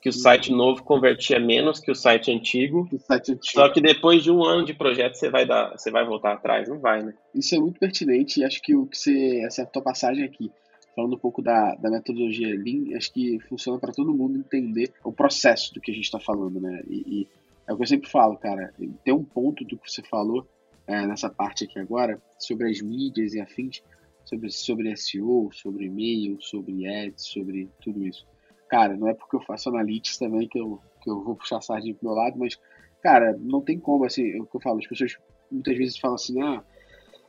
[0.00, 2.88] que o site novo convertia menos que o site antigo.
[2.90, 3.52] O site antigo.
[3.52, 6.66] Só que depois de um ano de projeto você vai dar, você vai voltar atrás,
[6.66, 7.12] não vai, né?
[7.34, 10.50] Isso é muito pertinente e acho que o que você acertou a passagem aqui
[10.94, 15.12] falando um pouco da, da metodologia Lean, acho que funciona para todo mundo entender o
[15.12, 16.82] processo do que a gente está falando, né?
[16.88, 17.28] E, e,
[17.66, 18.74] é o que eu sempre falo, cara.
[19.04, 20.46] Tem um ponto do que você falou
[20.86, 23.82] é, nessa parte aqui agora, sobre as mídias e afins,
[24.24, 28.26] sobre, sobre SEO, sobre e-mail, sobre ads, sobre tudo isso.
[28.68, 31.60] cara, não é porque eu faço analytics também que eu, que eu vou puxar a
[31.60, 32.58] sardinha pro meu lado, mas,
[33.02, 35.16] cara, não tem como, assim, é o que eu falo, as pessoas
[35.50, 36.64] muitas vezes falam assim, ah,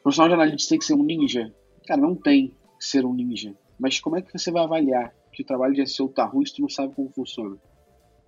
[0.01, 1.53] profissional de analytics tem que ser um ninja.
[1.85, 3.55] Cara, não tem ser um ninja.
[3.79, 6.55] Mas como é que você vai avaliar que o trabalho de SEO tá ruim se
[6.55, 7.57] tu não sabe como funciona?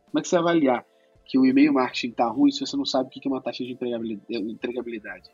[0.05, 0.85] Como é que você vai avaliar
[1.25, 3.63] que o e-mail marketing tá ruim se você não sabe o que é uma taxa
[3.63, 3.77] de
[4.29, 5.29] entregabilidade?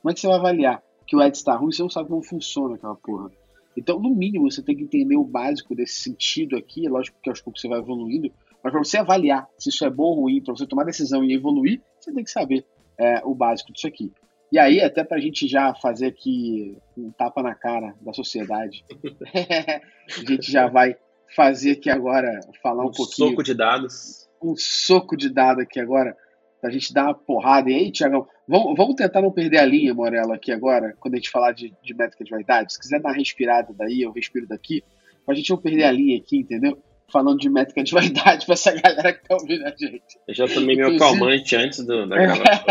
[0.00, 2.08] Como é que você vai avaliar que o Ads tá ruim se você não sabe
[2.08, 3.30] como funciona aquela porra?
[3.76, 6.86] Então, no mínimo, você tem que entender o básico desse sentido aqui.
[6.86, 9.90] É lógico que aos poucos você vai evoluindo, mas para você avaliar se isso é
[9.90, 12.64] bom ou ruim, para você tomar decisão e evoluir, você tem que saber
[12.98, 14.12] é, o básico disso aqui.
[14.52, 18.84] E aí, até para a gente já fazer aqui um tapa na cara da sociedade,
[19.32, 20.96] a gente já vai
[21.36, 23.28] fazer aqui agora, falar um, um pouquinho.
[23.28, 24.28] Um soco de dados.
[24.42, 26.16] Um soco de dados aqui agora,
[26.60, 27.70] para a gente dar uma porrada.
[27.70, 31.16] E aí, Tiagão, vamos, vamos tentar não perder a linha, Morella, aqui agora, quando a
[31.18, 32.72] gente falar de, de métrica de vaidade.
[32.72, 34.82] Se quiser dar uma respirada daí, eu respiro daqui,
[35.24, 36.76] para a gente não perder a linha aqui, entendeu?
[37.10, 40.18] Falando de métrica de vaidade para essa galera que tá ouvindo a gente.
[40.26, 42.64] Eu já tomei meu calmante antes do, da gravação.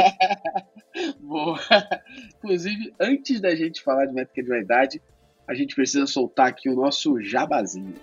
[1.21, 1.60] Boa.
[2.38, 5.02] Inclusive, antes da gente falar de métrica de vaidade,
[5.47, 7.95] a gente precisa soltar aqui o nosso jabazinho.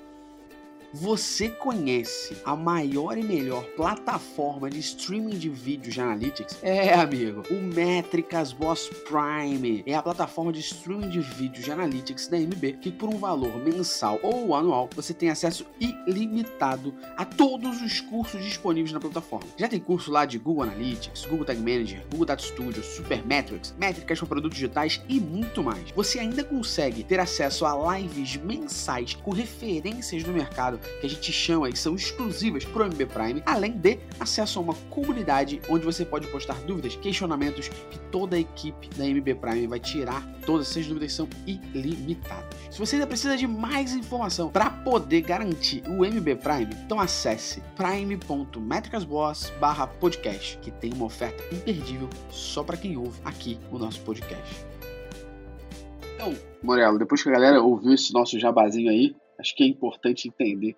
[0.98, 6.58] Você conhece a maior e melhor plataforma de streaming de vídeos de analytics?
[6.62, 12.28] É, amigo, o Métricas Boss Prime é a plataforma de streaming de vídeos de analytics
[12.28, 15.66] da MB que por um valor mensal ou anual você tem acesso
[16.06, 19.46] ilimitado a todos os cursos disponíveis na plataforma.
[19.58, 24.18] Já tem curso lá de Google Analytics, Google Tag Manager, Google Data Studio, Supermetrics, métricas
[24.18, 25.90] para produtos digitais e muito mais.
[25.90, 31.32] Você ainda consegue ter acesso a lives mensais com referências do mercado que a gente
[31.32, 35.84] chama e são exclusivas para o MB Prime, além de acesso a uma comunidade onde
[35.84, 40.26] você pode postar dúvidas, questionamentos que toda a equipe da MB Prime vai tirar.
[40.44, 42.56] Todas essas dúvidas são ilimitadas.
[42.70, 47.62] Se você ainda precisa de mais informação para poder garantir o MB Prime, então acesse
[47.74, 54.64] prime.metricasboss/podcast, que tem uma oferta imperdível só para quem ouve aqui o nosso podcast.
[56.14, 60.28] Então, Morelo, depois que a galera ouviu esse nosso jabazinho aí, acho que é importante
[60.28, 60.76] entender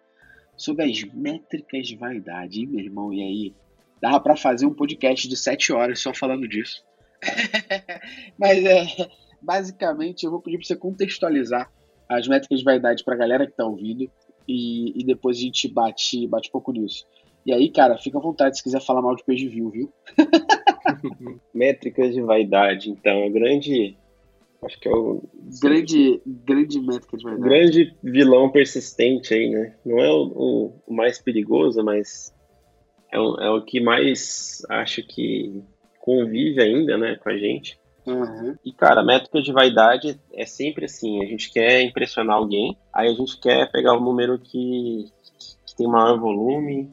[0.56, 3.12] sobre as métricas de vaidade, hein, meu irmão?
[3.12, 3.54] E aí?
[4.00, 6.84] Dava para fazer um podcast de 7 horas só falando disso.
[8.38, 8.86] Mas é,
[9.40, 11.70] basicamente eu vou pedir para você contextualizar
[12.08, 14.10] as métricas de vaidade para a galera que está ouvindo
[14.46, 17.04] e, e, depois a gente bate, bate um pouco nisso.
[17.44, 19.92] E aí, cara, fica à vontade se quiser falar mal de page view, viu?
[21.52, 23.96] métricas de vaidade, então, a grande
[24.62, 25.22] Acho que é o.
[25.62, 27.48] Grande, grande métrica de verdade.
[27.48, 29.76] Grande vilão persistente aí, né?
[29.84, 32.34] Não é o, o, mais perigoso, mas
[33.12, 35.62] é o, é o que mais acho que
[36.00, 37.78] convive ainda, né, com a gente.
[38.06, 38.56] Uhum.
[38.64, 43.08] E, cara, a métrica de vaidade é sempre assim: a gente quer impressionar alguém, aí
[43.08, 45.12] a gente quer pegar o número que,
[45.66, 46.90] que tem maior volume,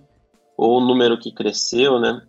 [0.58, 2.22] ou o número que cresceu, né?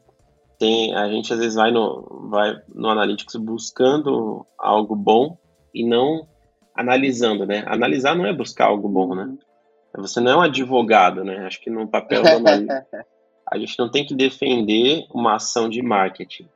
[0.59, 5.39] Tem a gente às vezes vai no vai no analytics buscando algo bom
[5.75, 6.27] e não
[6.75, 7.65] analisando, né?
[7.67, 9.35] Analisar não é buscar algo bom, né?
[9.97, 11.47] Você não é um advogado, né?
[11.47, 12.87] Acho que no papel do analista
[13.51, 16.49] a gente não tem que defender uma ação de marketing.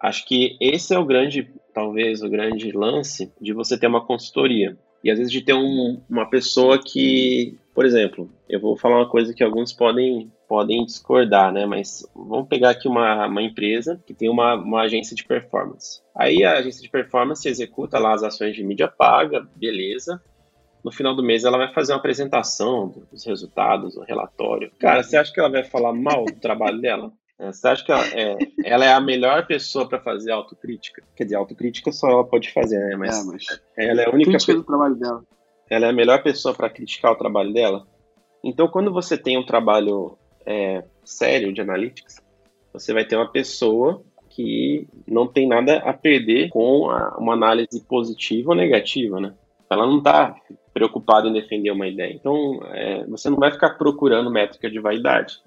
[0.00, 4.78] Acho que esse é o grande, talvez o grande lance de você ter uma consultoria
[5.02, 9.08] e às vezes de ter um, uma pessoa que, por exemplo, eu vou falar uma
[9.08, 11.66] coisa que alguns podem podem discordar, né?
[11.66, 16.00] Mas vamos pegar aqui uma, uma empresa que tem uma, uma agência de performance.
[16.16, 20.20] Aí a agência de performance executa lá as ações de mídia paga, beleza.
[20.82, 24.72] No final do mês ela vai fazer uma apresentação dos resultados, o um relatório.
[24.78, 27.12] Cara, você acha que ela vai falar mal do trabalho dela?
[27.40, 31.04] É, você acha que ela é, ela é a melhor pessoa para fazer autocrítica?
[31.14, 32.96] Quer dizer, autocrítica só ela pode fazer, né?
[32.96, 34.32] Mas, é, mas ela é a única.
[34.32, 35.22] Crítica do trabalho dela.
[35.70, 37.86] Ela é a melhor pessoa para criticar o trabalho dela?
[38.42, 42.22] Então, quando você tem um trabalho é, sério de analytics,
[42.72, 47.84] você vai ter uma pessoa que não tem nada a perder com a, uma análise
[47.84, 49.34] positiva ou negativa, né?
[49.70, 50.34] Ela não está
[50.72, 52.14] preocupada em defender uma ideia.
[52.14, 55.38] Então, é, você não vai ficar procurando métrica de vaidade.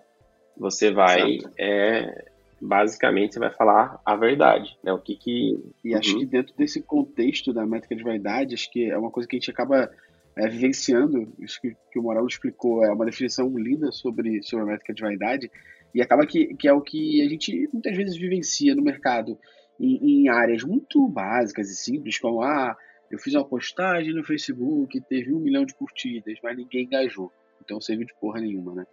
[0.55, 2.25] Você vai, é,
[2.61, 4.93] basicamente, você vai falar a verdade, né?
[4.93, 5.57] O que que...
[5.83, 6.19] E acho uhum.
[6.19, 9.39] que dentro desse contexto da métrica de vaidade, acho que é uma coisa que a
[9.39, 9.89] gente acaba
[10.35, 14.67] é, vivenciando, isso que, que o Moral explicou, é uma definição linda sobre, sobre a
[14.67, 15.51] métrica de vaidade,
[15.93, 19.37] e acaba que, que é o que a gente muitas vezes vivencia no mercado
[19.79, 22.75] em, em áreas muito básicas e simples, como ah,
[23.09, 27.31] eu fiz uma postagem no Facebook, teve um milhão de curtidas, mas ninguém engajou.
[27.63, 28.85] Então serviu de porra nenhuma, né?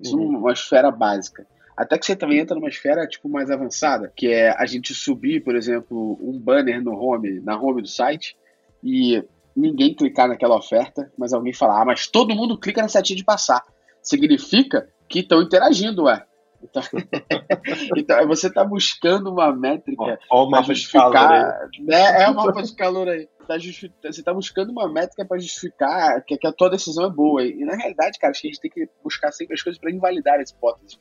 [0.00, 0.34] Isso uhum.
[0.34, 1.46] é uma esfera básica.
[1.76, 5.42] Até que você também entra numa esfera tipo mais avançada, que é a gente subir,
[5.42, 8.36] por exemplo, um banner no home, na home do site,
[8.82, 9.24] e
[9.56, 13.24] ninguém clicar naquela oferta, mas alguém falar, ah, mas todo mundo clica na setinha de
[13.24, 13.62] passar.
[14.02, 16.24] significa que estão interagindo, ué.
[16.62, 16.82] Então,
[17.96, 21.68] então você está buscando uma métrica para justificar.
[21.80, 22.22] Né?
[22.22, 23.28] É o mapa de calor aí.
[23.46, 23.58] Tá.
[23.58, 27.44] Você está buscando uma métrica para justificar que, que, a tua decisão é boa.
[27.44, 29.90] E na realidade, cara, acho que a gente tem que buscar sempre as coisas para
[29.90, 30.96] invalidar essa hipótese.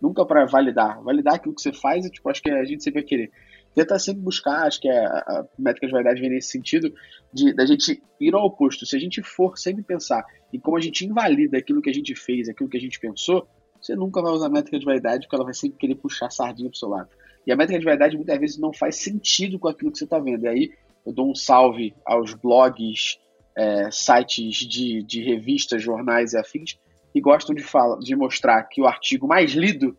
[0.00, 1.02] Nunca para validar.
[1.02, 3.30] Validar aquilo que você faz, é, tipo, acho que a gente sempre vai querer.
[3.74, 6.92] Tenta sempre buscar, acho que a, a métrica de validade vem nesse sentido,
[7.32, 8.84] de da gente ir ao oposto.
[8.84, 12.14] Se a gente for sempre pensar em como a gente invalida aquilo que a gente
[12.14, 13.46] fez, aquilo que a gente pensou,
[13.80, 16.30] você nunca vai usar a métrica de vaidade porque ela vai sempre querer puxar a
[16.30, 17.08] sardinha pro seu lado.
[17.46, 20.18] E a métrica de vaidade muitas vezes não faz sentido com aquilo que você está
[20.18, 20.44] vendo.
[20.44, 20.70] E aí
[21.06, 23.18] eu dou um salve aos blogs,
[23.56, 26.78] é, sites de, de revistas, jornais e afins
[27.12, 29.96] que gostam de, fala, de mostrar que o artigo mais lido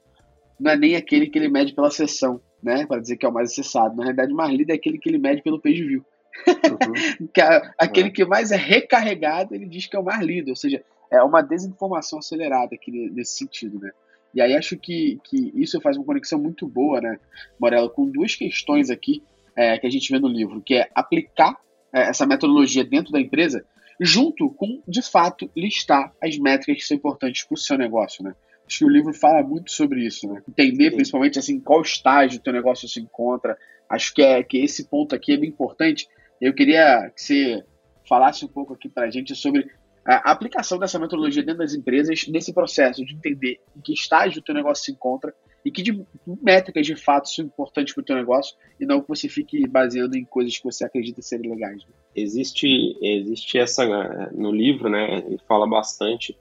[0.59, 2.85] não é nem aquele que ele mede pela sessão, né?
[2.85, 3.95] Para dizer que é o mais acessado.
[3.95, 6.05] Na realidade, o mais lido é aquele que ele mede pelo page view.
[6.47, 7.27] Uhum.
[7.33, 8.11] que é, aquele é.
[8.11, 10.49] que mais é recarregado, ele diz que é o mais lido.
[10.49, 13.91] Ou seja, é uma desinformação acelerada aqui nesse sentido, né?
[14.33, 17.19] E aí acho que, que isso faz uma conexão muito boa, né,
[17.59, 19.23] Morello, com duas questões aqui
[19.55, 21.57] é, que a gente vê no livro, que é aplicar
[21.91, 23.65] é, essa metodologia dentro da empresa,
[23.99, 28.35] junto com, de fato, listar as métricas que são importantes para o seu negócio, né?
[28.69, 30.43] Acho que o livro fala muito sobre isso, né?
[30.47, 33.57] Entender, principalmente, assim, qual estágio o teu negócio se encontra.
[33.89, 36.07] Acho que, é, que esse ponto aqui é bem importante.
[36.39, 37.63] Eu queria que você
[38.07, 39.67] falasse um pouco aqui para a gente sobre
[40.05, 44.43] a aplicação dessa metodologia dentro das empresas nesse processo de entender em que estágio o
[44.43, 45.33] teu negócio se encontra
[45.65, 46.05] e que de,
[46.41, 50.15] métricas de fato são importantes para o teu negócio e não que você fique baseando
[50.15, 51.83] em coisas que você acredita serem legais.
[51.83, 51.91] Né?
[52.15, 55.23] Existe, existe essa no livro, né?
[55.25, 56.37] Ele fala bastante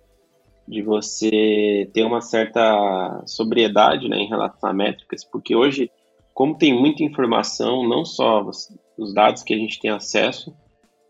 [0.68, 5.90] de você ter uma certa sobriedade, né, em relação a métricas, porque hoje,
[6.34, 8.44] como tem muita informação, não só
[8.98, 10.54] os dados que a gente tem acesso,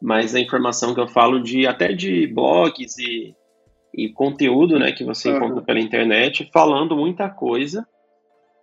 [0.01, 3.35] mas a informação que eu falo de até de blogs e,
[3.92, 5.37] e conteúdo né, que você uhum.
[5.37, 7.87] encontra pela internet falando muita coisa.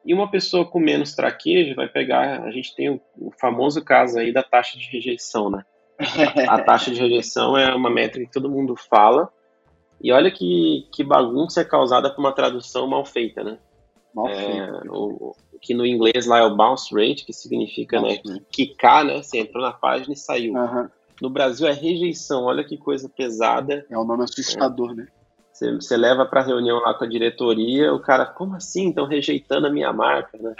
[0.06, 2.44] E uma pessoa com menos traquejo vai pegar.
[2.44, 5.66] A gente tem o, o famoso caso aí da taxa de rejeição, né?
[6.48, 9.30] A, a, taxa de rejeição é uma métrica que todo mundo fala.
[10.06, 13.58] E olha que, que bagunça é causada por uma tradução mal feita, né?
[14.14, 14.92] Mal é, feita.
[14.92, 18.20] O, que no inglês lá é o bounce rate, que significa né,
[18.52, 19.24] quicar, né?
[19.24, 20.54] Você entrou na página e saiu.
[20.54, 20.88] Uhum.
[21.20, 23.84] No Brasil é rejeição, olha que coisa pesada.
[23.90, 24.94] É um nome assustador, é.
[24.94, 25.08] né?
[25.52, 28.90] Você, você leva para reunião lá com a diretoria, o cara, como assim?
[28.90, 30.54] Estão rejeitando a minha marca, né?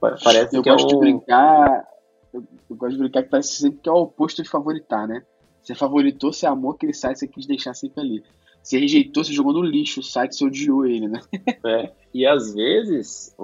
[0.00, 0.88] Parece eu que é gosto é um...
[0.88, 1.88] de brincar,
[2.32, 5.24] eu, eu, gosto de brincar que parece sempre que é o oposto de favoritar, né?
[5.60, 8.24] Você favoritou, você amou aquele site, você quis deixar sempre ali.
[8.62, 11.20] Você rejeitou, você jogou no lixo o site, você odiou ele, né?
[11.64, 13.34] É, e às vezes,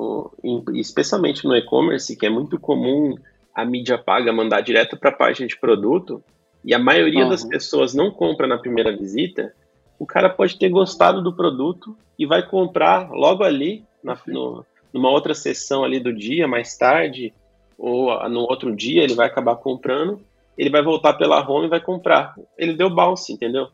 [0.74, 3.14] especialmente no e-commerce, que é muito comum
[3.54, 6.22] a mídia paga mandar direto para a página de produto,
[6.64, 7.30] e a maioria uhum.
[7.30, 9.52] das pessoas não compra na primeira visita,
[9.98, 15.10] o cara pode ter gostado do produto e vai comprar logo ali, na, no, numa
[15.10, 17.32] outra sessão ali do dia, mais tarde,
[17.76, 20.20] ou no outro dia ele vai acabar comprando,
[20.56, 22.34] ele vai voltar pela home e vai comprar.
[22.56, 23.68] Ele deu bounce, entendeu?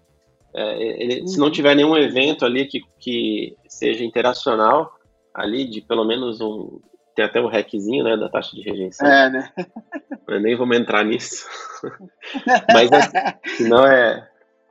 [0.54, 1.26] É, ele, uhum.
[1.26, 1.52] Se não uhum.
[1.52, 4.92] tiver nenhum evento ali que, que seja interacional,
[5.34, 6.80] ali de pelo menos um.
[7.16, 9.06] Tem até o um hackzinho, né, da taxa de rejeição.
[9.06, 9.52] É, né?
[10.26, 11.46] Eu nem vamos entrar nisso.
[12.72, 14.28] Mas é, senão é,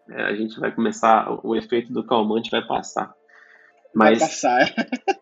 [0.10, 3.14] é, a gente vai começar, o efeito do calmante vai passar.
[3.96, 4.62] Mas, vai passar.
[4.62, 4.74] É.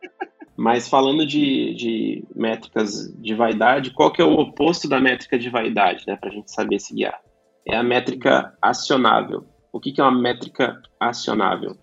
[0.58, 5.50] mas falando de, de métricas de vaidade, qual que é o oposto da métrica de
[5.50, 7.20] vaidade, né, para a gente saber se guiar?
[7.68, 9.46] É a métrica acionável.
[9.72, 11.78] O que, que é uma métrica acionável?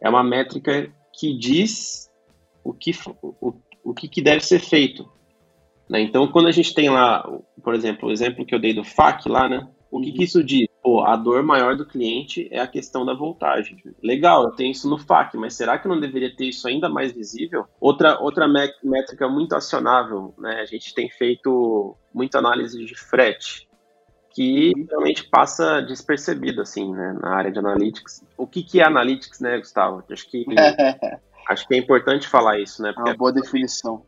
[0.00, 2.10] É uma métrica que diz
[2.62, 2.92] o que,
[3.22, 5.08] o, o que, que deve ser feito.
[5.88, 6.00] Né?
[6.00, 7.22] Então, quando a gente tem lá,
[7.62, 9.68] por exemplo, o exemplo que eu dei do FAC lá, né?
[9.90, 10.24] O que, que uhum.
[10.24, 10.66] isso diz?
[10.82, 13.80] Pô, a dor maior do cliente é a questão da voltagem.
[14.02, 16.88] Legal, eu tenho isso no FAC, mas será que eu não deveria ter isso ainda
[16.88, 17.64] mais visível?
[17.80, 20.60] Outra, outra métrica muito acionável, né?
[20.60, 23.68] A gente tem feito muita análise de frete,
[24.34, 28.22] que realmente passa despercebido, assim, né, na área de analytics.
[28.36, 30.02] O que, que é analytics, né, Gustavo?
[30.10, 30.44] Acho que,
[31.48, 32.92] acho que é importante falar isso, né?
[32.92, 34.02] Porque é uma boa definição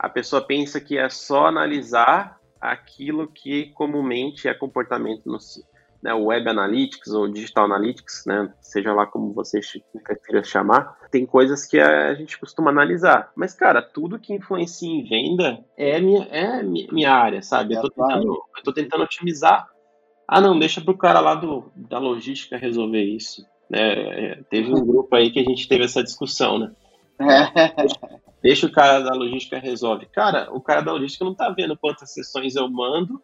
[0.00, 5.38] a pessoa pensa que é só analisar aquilo que comumente é comportamento no
[6.02, 9.60] né, Web Analytics ou Digital Analytics, né, seja lá como você
[10.24, 13.30] queira chamar, tem coisas que a gente costuma analisar.
[13.36, 17.74] Mas, cara, tudo que influencia em venda é minha, é minha área, sabe?
[17.74, 19.68] Eu tô, tentando, eu tô tentando otimizar.
[20.26, 23.44] Ah, não, deixa pro cara lá do, da logística resolver isso.
[23.68, 24.32] Né?
[24.32, 26.72] É, teve um grupo aí que a gente teve essa discussão, né?
[28.42, 30.06] Deixa o cara da logística resolve.
[30.06, 33.20] Cara, o cara da logística não tá vendo quantas sessões eu mando,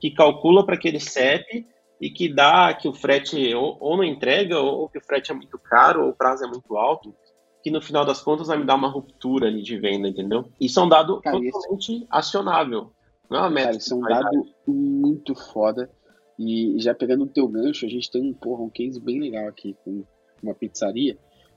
[0.00, 1.66] que calcula para aquele CEP
[2.00, 5.34] e que dá que o frete ou, ou não entrega, ou que o frete é
[5.34, 7.14] muito caro, ou o prazo é muito alto.
[7.62, 10.44] que no final das contas vai me dar uma ruptura ali de venda, entendeu?
[10.60, 12.06] Isso é um dado cara, totalmente esse...
[12.10, 12.92] acionável.
[13.30, 13.66] Não é uma meta.
[13.68, 15.90] Cara, isso é um dado muito foda.
[16.38, 19.48] E já pegando o teu gancho, a gente tem um, porra, um case bem legal
[19.48, 20.04] aqui com
[20.42, 21.16] uma pizzaria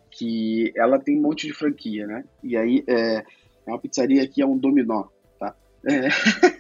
[0.10, 2.24] que ela tem um monte de franquia, né?
[2.44, 5.06] E aí é, é uma pizzaria que é um dominó,
[5.40, 5.56] tá?
[5.86, 6.08] É.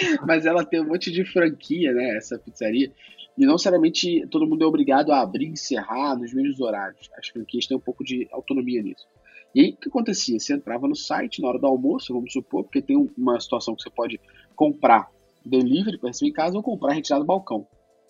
[0.26, 2.16] Mas ela tem um monte de franquia, né?
[2.16, 2.92] Essa pizzaria.
[3.36, 7.08] E não necessariamente todo mundo é obrigado a abrir e encerrar nos mesmos horários.
[7.16, 9.06] As franquias têm um pouco de autonomia nisso.
[9.54, 10.38] E aí o que acontecia?
[10.38, 13.82] Você entrava no site na hora do almoço, vamos supor, porque tem uma situação que
[13.82, 14.20] você pode
[14.56, 15.08] comprar
[15.44, 17.66] delivery para receber em casa ou comprar retirado do balcão.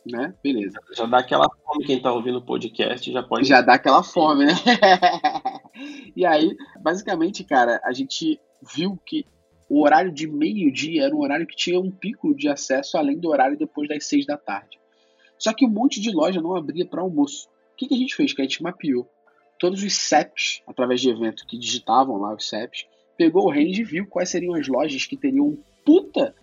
[0.06, 0.32] Né?
[0.42, 0.78] Beleza.
[0.96, 3.46] Já dá aquela fome quem tá ouvindo o podcast, já pode.
[3.46, 4.54] Já dá aquela fome, né?
[6.16, 8.40] e aí, basicamente, cara, a gente
[8.74, 9.26] viu que
[9.68, 13.28] o horário de meio-dia era um horário que tinha um pico de acesso além do
[13.28, 14.78] horário depois das seis da tarde.
[15.38, 17.48] Só que um monte de loja não abria para almoço.
[17.72, 18.32] O que, que, a gente fez?
[18.32, 19.08] Que a gente mapeou
[19.58, 23.84] todos os CEPs, através de evento que digitavam lá os CEPs, pegou o range e
[23.84, 26.34] viu quais seriam as lojas que teriam um puta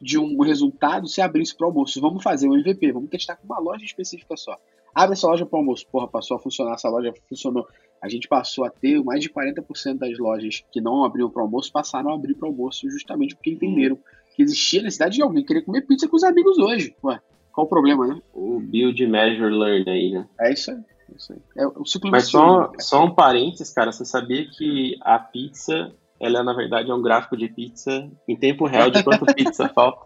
[0.00, 2.00] de um resultado se abrisse para almoço.
[2.00, 4.58] Vamos fazer um MVP, vamos testar com uma loja específica só.
[4.94, 5.86] Abre essa loja para almoço.
[5.90, 7.66] Porra, passou a funcionar, essa loja funcionou.
[8.04, 11.72] A gente passou a ter mais de 40% das lojas que não abriam para almoço
[11.72, 13.98] passaram a abrir para almoço justamente porque entenderam
[14.36, 16.94] que existia necessidade de alguém querer comer pizza com os amigos hoje.
[17.02, 17.18] Ué,
[17.50, 18.20] qual o problema, né?
[18.34, 20.28] O build, measure, learn aí, né?
[20.38, 20.76] É isso aí.
[20.76, 21.38] É isso aí.
[21.56, 23.90] É o ciclo Mas só, só um parênteses, cara.
[23.90, 25.90] Você sabia que a pizza
[26.20, 30.04] ela na verdade é um gráfico de pizza em tempo real de quanto pizza falta.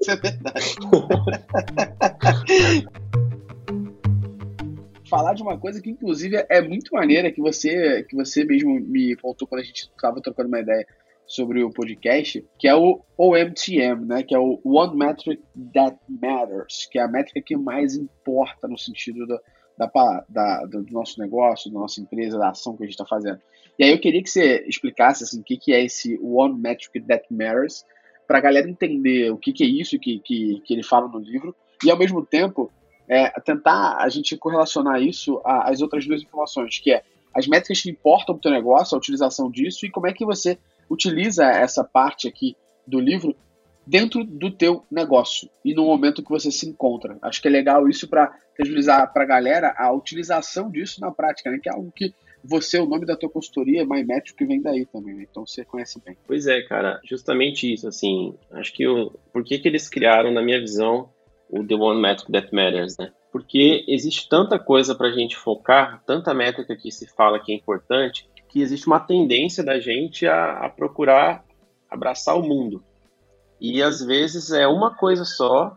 [0.00, 0.76] Isso é verdade.
[5.16, 9.16] Falar de uma coisa que inclusive é muito maneira que você que você mesmo me
[9.16, 10.86] contou quando a gente estava trocando uma ideia
[11.26, 16.86] sobre o podcast, que é o OMTM, né, que é o One Metric That Matters,
[16.90, 19.40] que é a métrica que mais importa no sentido do,
[19.78, 19.90] da,
[20.28, 23.40] da, do nosso negócio, da nossa empresa, da ação que a gente está fazendo.
[23.78, 27.00] E aí eu queria que você explicasse assim, o que, que é esse One Metric
[27.06, 27.86] That Matters,
[28.28, 31.18] para a galera entender o que, que é isso que, que, que ele fala no
[31.18, 32.70] livro, e ao mesmo tempo
[33.08, 37.02] é, tentar a gente correlacionar isso às outras duas informações, que é
[37.34, 40.24] as métricas que importam para o teu negócio, a utilização disso, e como é que
[40.24, 43.36] você utiliza essa parte aqui do livro
[43.86, 47.16] dentro do teu negócio e no momento que você se encontra.
[47.22, 51.50] Acho que é legal isso para tangibilizar para a galera a utilização disso na prática,
[51.50, 51.58] né?
[51.62, 55.26] que é algo que você, o nome da tua consultoria, MyMetric, vem daí também, né?
[55.28, 56.16] então você conhece bem.
[56.26, 60.42] Pois é, cara, justamente isso, assim, acho que o, por que, que eles criaram, na
[60.42, 61.08] minha visão,
[61.48, 63.12] o The One Metric That Matters, né?
[63.32, 67.54] Porque existe tanta coisa para a gente focar, tanta métrica que se fala que é
[67.54, 71.44] importante, que existe uma tendência da gente a, a procurar
[71.90, 72.82] abraçar o mundo.
[73.60, 75.76] E às vezes é uma coisa só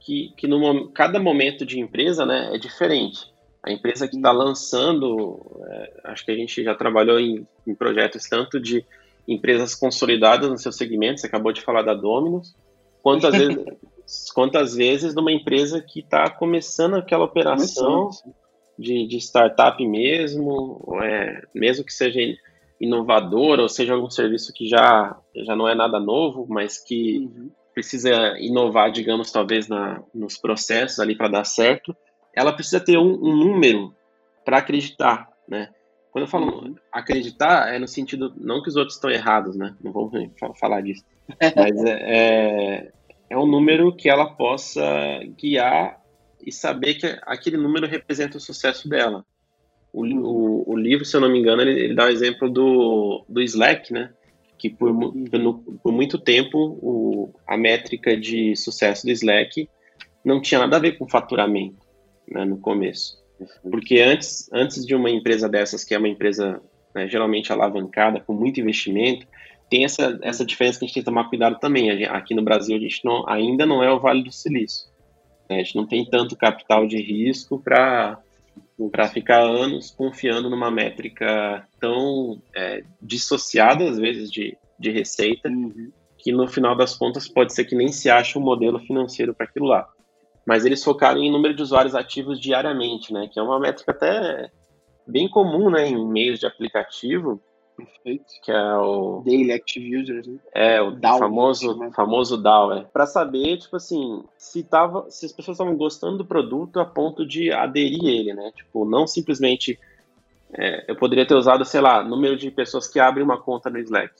[0.00, 3.32] que, que no cada momento de empresa né, é diferente.
[3.62, 8.28] A empresa que está lançando, é, acho que a gente já trabalhou em, em, projetos
[8.28, 8.84] tanto de
[9.26, 12.56] empresas consolidadas no seu segmento, você acabou de falar da Domino's,
[13.02, 13.64] quantas vezes,
[14.34, 18.10] quantas vezes numa empresa que está começando aquela operação
[18.78, 22.20] de, de startup mesmo, é, mesmo que seja
[22.80, 27.50] inovadora, ou seja algum serviço que já, já não é nada novo, mas que uhum.
[27.72, 31.96] precisa inovar, digamos, talvez na, nos processos ali para dar certo,
[32.34, 33.94] ela precisa ter um, um número
[34.44, 35.68] para acreditar, né?
[36.10, 36.74] Quando eu falo uhum.
[36.92, 39.74] acreditar, é no sentido, não que os outros estão errados, né?
[39.80, 40.12] Não vamos
[40.58, 41.04] falar disso.
[41.56, 42.92] Mas é, é,
[43.32, 44.82] é um número que ela possa
[45.40, 45.98] guiar
[46.44, 49.24] e saber que aquele número representa o sucesso dela.
[49.90, 53.24] O, o, o livro, se eu não me engano, ele, ele dá o exemplo do,
[53.26, 54.12] do Slack, né?
[54.58, 59.66] Que por, por, por muito tempo o, a métrica de sucesso do Slack
[60.22, 61.86] não tinha nada a ver com faturamento
[62.30, 63.16] né, no começo.
[63.62, 66.60] Porque antes, antes de uma empresa dessas, que é uma empresa
[66.94, 69.26] né, geralmente alavancada, com muito investimento,
[69.72, 72.04] tem essa, essa diferença que a gente tem que tomar cuidado também.
[72.04, 74.86] Aqui no Brasil, a gente não, ainda não é o Vale do Silício.
[75.48, 75.56] Né?
[75.56, 78.20] A gente não tem tanto capital de risco para
[78.90, 85.90] para ficar anos confiando numa métrica tão é, dissociada, às vezes, de, de receita, uhum.
[86.18, 89.46] que no final das contas pode ser que nem se ache um modelo financeiro para
[89.46, 89.88] aquilo lá.
[90.44, 93.28] Mas eles focaram em número de usuários ativos diariamente, né?
[93.32, 94.50] Que é uma métrica até
[95.06, 95.88] bem comum, né?
[95.88, 97.40] Em meios de aplicativo,
[97.76, 98.24] Perfeito.
[98.42, 99.22] Que é o.
[99.24, 100.38] Daily Active Users, né?
[100.54, 101.90] É, o DAO, famoso, né?
[101.94, 102.84] famoso DAO, é.
[102.84, 107.26] Pra saber, tipo assim, se, tava, se as pessoas estavam gostando do produto a ponto
[107.26, 108.52] de aderir ele, né?
[108.54, 109.78] Tipo, não simplesmente.
[110.54, 113.78] É, eu poderia ter usado, sei lá, número de pessoas que abrem uma conta no
[113.78, 114.12] Slack.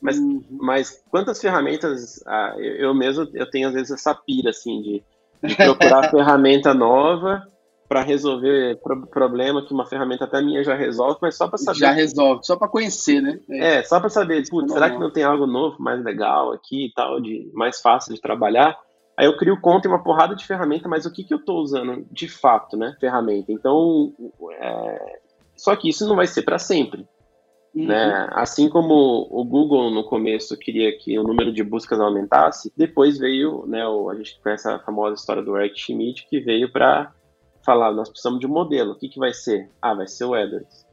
[0.00, 0.44] Mas, uhum.
[0.50, 2.22] mas quantas ferramentas.
[2.26, 5.02] Ah, eu, eu mesmo eu tenho às vezes essa pira, assim, de,
[5.42, 7.46] de procurar ferramenta nova
[7.88, 11.78] para resolver pro problema que uma ferramenta até minha já resolve, mas só para saber.
[11.78, 13.40] Já resolve, só para conhecer, né?
[13.48, 16.86] É, é só para saber, putz, será que não tem algo novo, mais legal aqui
[16.86, 18.78] e tal, de mais fácil de trabalhar?
[19.16, 21.60] Aí eu crio conta em uma porrada de ferramenta, mas o que, que eu estou
[21.60, 22.94] usando de fato, né?
[23.00, 23.50] Ferramenta.
[23.50, 24.12] Então,
[24.52, 25.18] é...
[25.56, 27.08] só que isso não vai ser para sempre.
[27.74, 27.86] Uhum.
[27.86, 28.28] Né?
[28.32, 33.64] Assim como o Google no começo queria que o número de buscas aumentasse, depois veio,
[33.66, 37.12] né, o, a gente conhece a famosa história do Eric Schmidt, que veio para
[37.68, 38.92] falar, nós precisamos de um modelo.
[38.92, 39.70] O que, que vai ser?
[39.82, 40.86] Ah, vai ser o AdWords.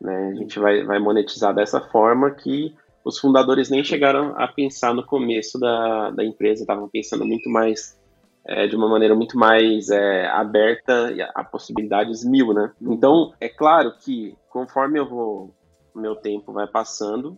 [0.00, 0.30] Né?
[0.32, 2.72] A gente vai, vai monetizar dessa forma que
[3.04, 7.98] os fundadores nem chegaram a pensar no começo da, da empresa, estavam pensando muito mais,
[8.46, 12.70] é, de uma maneira muito mais é, aberta a possibilidades mil, né?
[12.80, 15.52] Então, é claro que conforme eu vou,
[15.92, 17.36] meu tempo vai passando,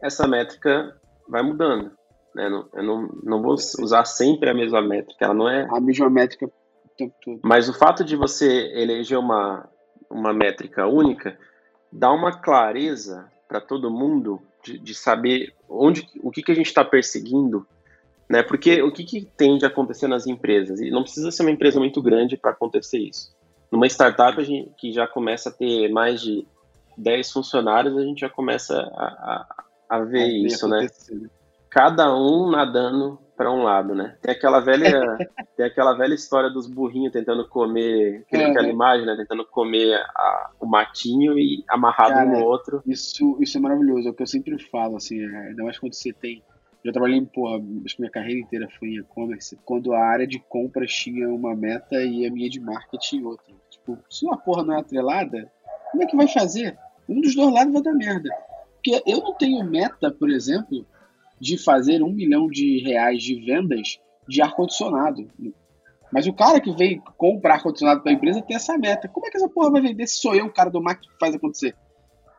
[0.00, 0.96] essa métrica
[1.28, 1.90] vai mudando.
[2.32, 2.46] Né?
[2.74, 5.66] Eu não, não vou usar sempre a mesma métrica, ela não é...
[5.68, 6.48] A mesma métrica
[7.42, 9.68] Mas o fato de você eleger uma,
[10.10, 11.38] uma métrica única
[11.92, 16.66] dá uma clareza para todo mundo de, de, saber onde o que, que a gente
[16.66, 17.66] está perseguindo,
[18.28, 18.42] né?
[18.42, 20.80] Porque o que, que tende a acontecer nas empresas?
[20.80, 23.34] E não precisa ser uma empresa muito grande para acontecer isso.
[23.70, 26.46] Numa startup a gente, que já começa a ter mais de
[26.96, 29.46] 10 funcionários, a gente já começa a,
[29.88, 30.86] a, a ver isso, né?
[31.68, 34.18] Cada um nadando para um lado, né?
[34.20, 35.16] Tem aquela velha,
[35.56, 38.70] tem aquela velha história dos burrinhos tentando comer, é, aquela né?
[38.70, 39.16] imagem, né?
[39.16, 42.82] Tentando comer a, o matinho e amarrado Cara, um no outro.
[42.86, 45.94] Isso, isso é maravilhoso, é o que eu sempre falo, assim, é, ainda mais quando
[45.94, 46.44] você tem.
[46.84, 50.38] Já trabalhei, porra, acho que minha carreira inteira foi em e-commerce, quando a área de
[50.38, 53.54] compras tinha uma meta e a minha de marketing outra.
[53.70, 55.50] Tipo, se uma porra não é atrelada,
[55.90, 56.76] como é que vai fazer?
[57.08, 58.28] Um dos dois lados vai dar merda.
[58.74, 60.84] Porque eu não tenho meta, por exemplo,
[61.40, 65.26] de fazer um milhão de reais de vendas de ar-condicionado.
[66.12, 69.08] Mas o cara que vem comprar ar-condicionado para a empresa tem essa meta.
[69.08, 71.18] Como é que essa porra vai vender se sou eu o cara do marketing que
[71.18, 71.74] faz acontecer?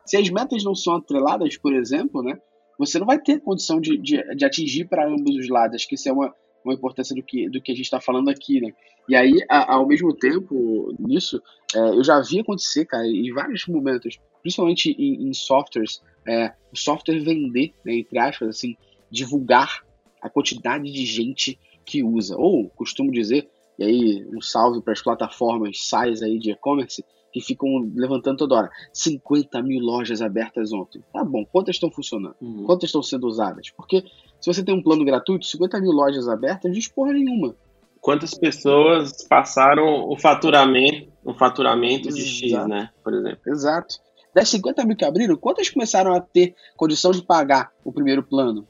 [0.04, 2.38] Se as metas não são atreladas, por exemplo, né,
[2.78, 5.76] você não vai ter condição de, de, de atingir para ambos os lados.
[5.76, 6.34] Acho que isso é uma,
[6.64, 8.72] uma importância do que, do que a gente está falando aqui, né?
[9.08, 11.42] E aí, a, ao mesmo tempo, nisso,
[11.74, 16.76] é, eu já vi acontecer, cara, em vários momentos, principalmente em, em softwares, é, o
[16.76, 18.76] software vender, né, entre aspas, assim,
[19.12, 19.84] divulgar
[20.20, 22.36] a quantidade de gente que usa.
[22.36, 23.48] Ou, costumo dizer,
[23.78, 28.54] e aí um salve para as plataformas SaaS aí de e-commerce, que ficam levantando toda
[28.56, 28.70] hora.
[28.92, 31.02] 50 mil lojas abertas ontem.
[31.12, 32.34] Tá bom, quantas estão funcionando?
[32.40, 32.64] Uhum.
[32.64, 33.70] Quantas estão sendo usadas?
[33.70, 34.04] Porque
[34.40, 37.56] se você tem um plano gratuito, 50 mil lojas abertas, não diz porra nenhuma.
[38.00, 42.90] Quantas pessoas passaram o faturamento, o faturamento de X, né?
[43.02, 43.40] Por exemplo.
[43.46, 43.94] Exato.
[44.34, 48.66] Das 50 mil que abriram, quantas começaram a ter condição de pagar o primeiro plano?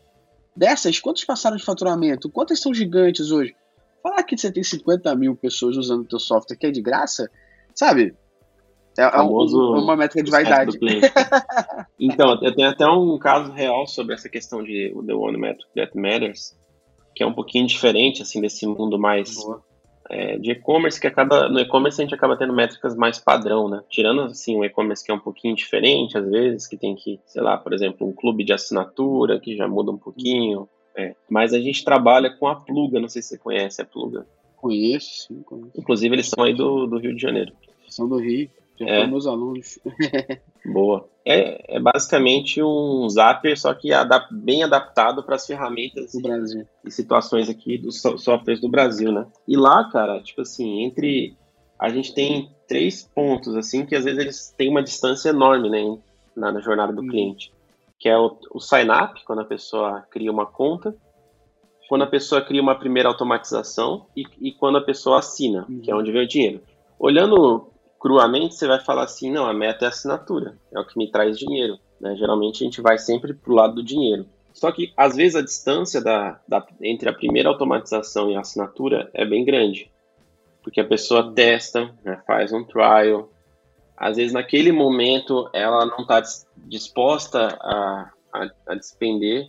[0.54, 2.30] Dessas, quantos passaram de faturamento?
[2.30, 3.54] Quantas são gigantes hoje?
[4.02, 7.30] Falar que você tem 50 mil pessoas usando o teu software que é de graça,
[7.74, 8.14] sabe?
[8.98, 10.78] É, é um, uma métrica de vaidade.
[11.98, 15.96] então, eu tenho até um caso real sobre essa questão de The One Metric That
[15.96, 16.54] Matters,
[17.14, 19.62] que é um pouquinho diferente, assim, desse mundo mais Boa
[20.10, 23.82] é, de e-commerce que acaba no e-commerce a gente acaba tendo métricas mais padrão, né?
[23.88, 27.42] Tirando assim um e-commerce que é um pouquinho diferente às vezes, que tem que, sei
[27.42, 30.68] lá, por exemplo, um clube de assinatura que já muda um pouquinho.
[30.94, 31.14] É.
[31.28, 34.26] Mas a gente trabalha com a Pluga, não sei se você conhece a Pluga.
[34.56, 35.72] Conheço, sim, conheço.
[35.76, 37.52] Inclusive eles são aí do, do Rio de Janeiro.
[37.88, 38.50] São do Rio.
[38.78, 39.06] Já é.
[39.06, 39.78] meus alunos.
[40.64, 41.08] Boa.
[41.24, 46.66] É, é, basicamente um Zapper, só que adap bem adaptado para as ferramentas do Brasil.
[46.84, 49.26] e situações aqui dos softwares do Brasil, né?
[49.46, 51.36] E lá, cara, tipo assim, entre
[51.78, 55.98] a gente tem três pontos assim que às vezes eles têm uma distância enorme, né,
[56.34, 57.08] na, na jornada do hum.
[57.08, 57.52] cliente,
[57.98, 60.94] que é o, o sign up, quando a pessoa cria uma conta,
[61.88, 65.94] quando a pessoa cria uma primeira automatização e, e quando a pessoa assina, que é
[65.94, 66.00] uhum.
[66.00, 66.62] onde vem o dinheiro.
[66.98, 67.71] Olhando
[68.02, 71.38] cruamente, você vai falar assim: não, a meta é assinatura, é o que me traz
[71.38, 71.78] dinheiro.
[72.00, 72.16] Né?
[72.16, 74.26] Geralmente a gente vai sempre para o lado do dinheiro.
[74.52, 79.08] Só que às vezes a distância da, da, entre a primeira automatização e a assinatura
[79.14, 79.88] é bem grande.
[80.64, 83.30] Porque a pessoa testa, né, faz um trial.
[83.96, 86.20] Às vezes naquele momento ela não está
[86.56, 89.48] disposta a, a, a, despender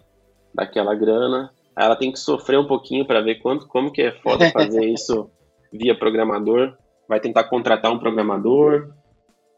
[0.53, 1.51] daquela grana.
[1.75, 5.29] Ela tem que sofrer um pouquinho para ver quanto, como que é foda fazer isso
[5.71, 6.77] via programador
[7.07, 8.93] vai tentar contratar um programador,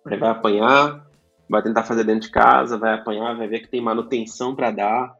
[0.06, 1.06] aí vai apanhar,
[1.50, 5.16] vai tentar fazer dentro de casa, vai apanhar, vai ver que tem manutenção para dar.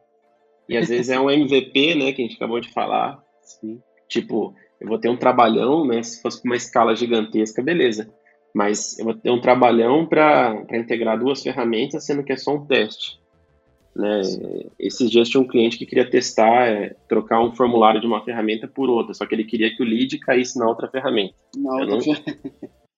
[0.68, 3.22] E às vezes é um MVP, né, que a gente acabou de falar.
[3.42, 3.80] Sim.
[4.08, 8.12] Tipo, eu vou ter um trabalhão, né, se fosse uma escala gigantesca, beleza.
[8.54, 12.66] Mas eu vou ter um trabalhão para integrar duas ferramentas, sendo que é só um
[12.66, 13.20] teste.
[13.96, 14.20] Né?
[14.78, 18.68] Esses dias tinha um cliente que queria testar, é, trocar um formulário de uma ferramenta
[18.68, 21.34] por outra, só que ele queria que o lead caísse na outra ferramenta.
[21.56, 21.96] Na outra.
[21.96, 22.00] Não...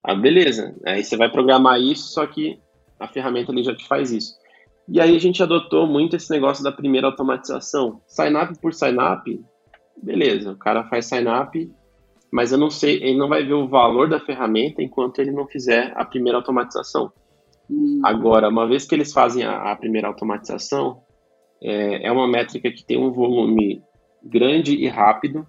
[0.02, 0.74] Ah, beleza.
[0.86, 2.58] Aí você vai programar isso, só que
[2.98, 4.34] a ferramenta ali já te faz isso.
[4.88, 8.00] E aí a gente adotou muito esse negócio da primeira automatização.
[8.06, 9.44] Sign up por sign up,
[10.02, 11.70] beleza, o cara faz sign up,
[12.30, 15.46] mas eu não sei, ele não vai ver o valor da ferramenta enquanto ele não
[15.46, 17.12] fizer a primeira automatização.
[17.70, 18.00] Hum.
[18.04, 21.02] Agora, uma vez que eles fazem a, a primeira automatização,
[21.62, 23.82] é, é, uma métrica que tem um volume
[24.22, 25.46] grande e rápido,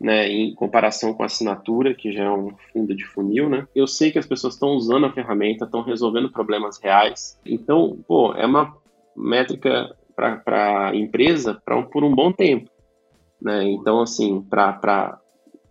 [0.00, 3.68] né, em comparação com a assinatura, que já é um fundo de funil, né?
[3.72, 7.38] Eu sei que as pessoas estão usando a ferramenta, estão resolvendo problemas reais.
[7.46, 8.76] Então, pô, é uma
[9.16, 12.68] métrica para a empresa pra por um bom tempo,
[13.40, 13.62] né?
[13.64, 15.20] Então, assim, para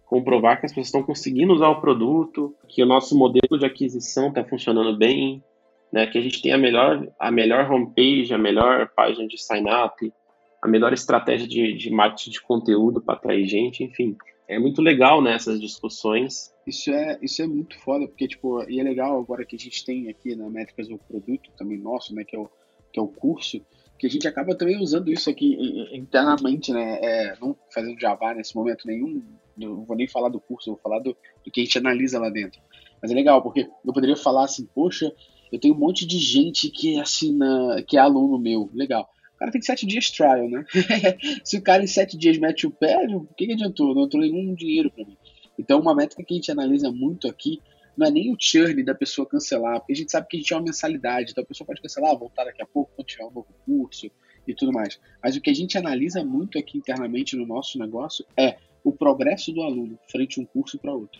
[0.06, 4.30] comprovar que as pessoas estão conseguindo usar o produto, que o nosso modelo de aquisição
[4.30, 5.44] está funcionando bem,
[5.92, 6.08] né?
[6.08, 10.14] Que a gente tem a melhor, a melhor homepage, a melhor página de sign-up,
[10.62, 14.16] a melhor estratégia de, de marketing de conteúdo para atrair gente, enfim.
[14.48, 16.54] É muito legal nessas né, discussões.
[16.68, 19.84] Isso é, isso é muito foda, porque, tipo, e é legal agora que a gente
[19.84, 22.50] tem aqui na Métricas o produto também nosso, né, que é o,
[22.92, 23.62] que é o curso,
[23.98, 25.58] que a gente acaba também usando isso aqui
[25.94, 29.24] internamente, né, é, não fazendo Java nesse momento nenhum,
[29.56, 31.16] não vou nem falar do curso, vou falar do,
[31.46, 32.60] do que a gente analisa lá dentro.
[33.02, 35.12] Mas é legal, porque eu poderia falar assim, poxa,
[35.52, 39.10] eu tenho um monte de gente que assina, que é aluno meu, legal
[39.41, 40.64] cara tem sete dias trial, né?
[41.43, 43.95] Se o cara em sete dias mete o pé, o que, que adiantou?
[43.95, 45.18] Não entrou nenhum dinheiro para mim.
[45.58, 47.60] Então, uma métrica que a gente analisa muito aqui
[47.97, 50.54] não é nem o churn da pessoa cancelar, porque a gente sabe que a gente
[50.54, 53.32] é uma mensalidade, então a pessoa pode cancelar, voltar daqui a pouco, quando tiver um
[53.32, 54.10] novo curso
[54.47, 54.99] e tudo mais.
[55.24, 59.52] Mas o que a gente analisa muito aqui internamente no nosso negócio é o progresso
[59.52, 61.20] do aluno frente a um curso para outro.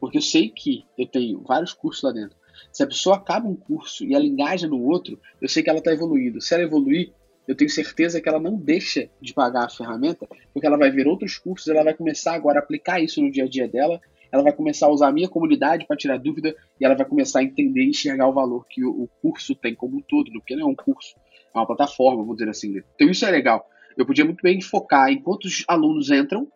[0.00, 2.36] Porque eu sei que eu tenho vários cursos lá dentro.
[2.70, 5.78] Se a pessoa acaba um curso e ela engaja no outro, eu sei que ela
[5.78, 6.40] está evoluindo.
[6.40, 7.12] Se ela evoluir,
[7.46, 11.06] eu tenho certeza que ela não deixa de pagar a ferramenta, porque ela vai ver
[11.06, 14.00] outros cursos, ela vai começar agora a aplicar isso no dia a dia dela,
[14.30, 17.40] ela vai começar a usar a minha comunidade para tirar dúvida e ela vai começar
[17.40, 20.68] a entender e enxergar o valor que o, curso tem como um todo, porque não
[20.68, 21.14] é um curso,
[21.54, 22.72] é uma plataforma, vamos dizer assim.
[22.72, 22.82] Né?
[22.94, 23.68] Então isso é legal.
[23.96, 26.48] Eu podia muito bem focar em quantos alunos entram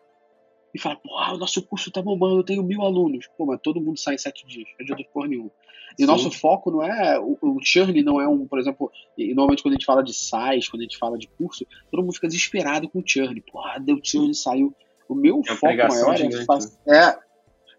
[0.77, 3.27] e falar, pô, o nosso curso tá bombando, eu tenho mil alunos.
[3.37, 5.51] Pô, mas todo mundo sai em sete dias, não adianta porra nenhuma.
[5.97, 7.19] E o nosso foco não é.
[7.19, 10.13] O, o churn não é um, por exemplo, e normalmente quando a gente fala de
[10.13, 13.41] size, quando a gente fala de curso, todo mundo fica desesperado com o churn.
[13.41, 14.73] Pô, deu churn, saiu.
[15.09, 16.97] O meu é foco maior é, faz, né?
[16.97, 17.19] é.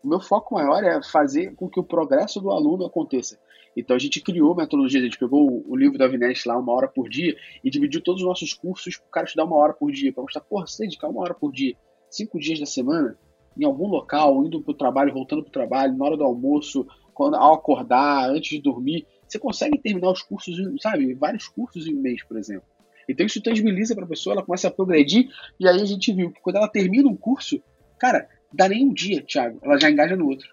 [0.02, 3.38] O meu foco maior é fazer com que o progresso do aluno aconteça.
[3.76, 6.88] Então a gente criou metodologia, a gente pegou o, livro da Vinest lá, uma hora
[6.88, 9.92] por dia, e dividiu todos os nossos cursos para o cara estudar uma hora por
[9.92, 11.76] dia, para mostrar, porra, você dedicar uma hora por dia,
[12.10, 13.16] cinco dias da semana,
[13.56, 16.86] em algum local, indo para o trabalho, voltando para o trabalho, na hora do almoço,
[17.12, 21.12] quando, ao acordar, antes de dormir, você consegue terminar os cursos, sabe?
[21.14, 22.66] Vários cursos em um mês, por exemplo.
[23.08, 25.28] Então isso tangibiliza para a pessoa, ela começa a progredir,
[25.58, 27.60] e aí a gente viu que quando ela termina um curso,
[27.98, 30.48] cara, dá nem um dia, Thiago, ela já engaja no outro.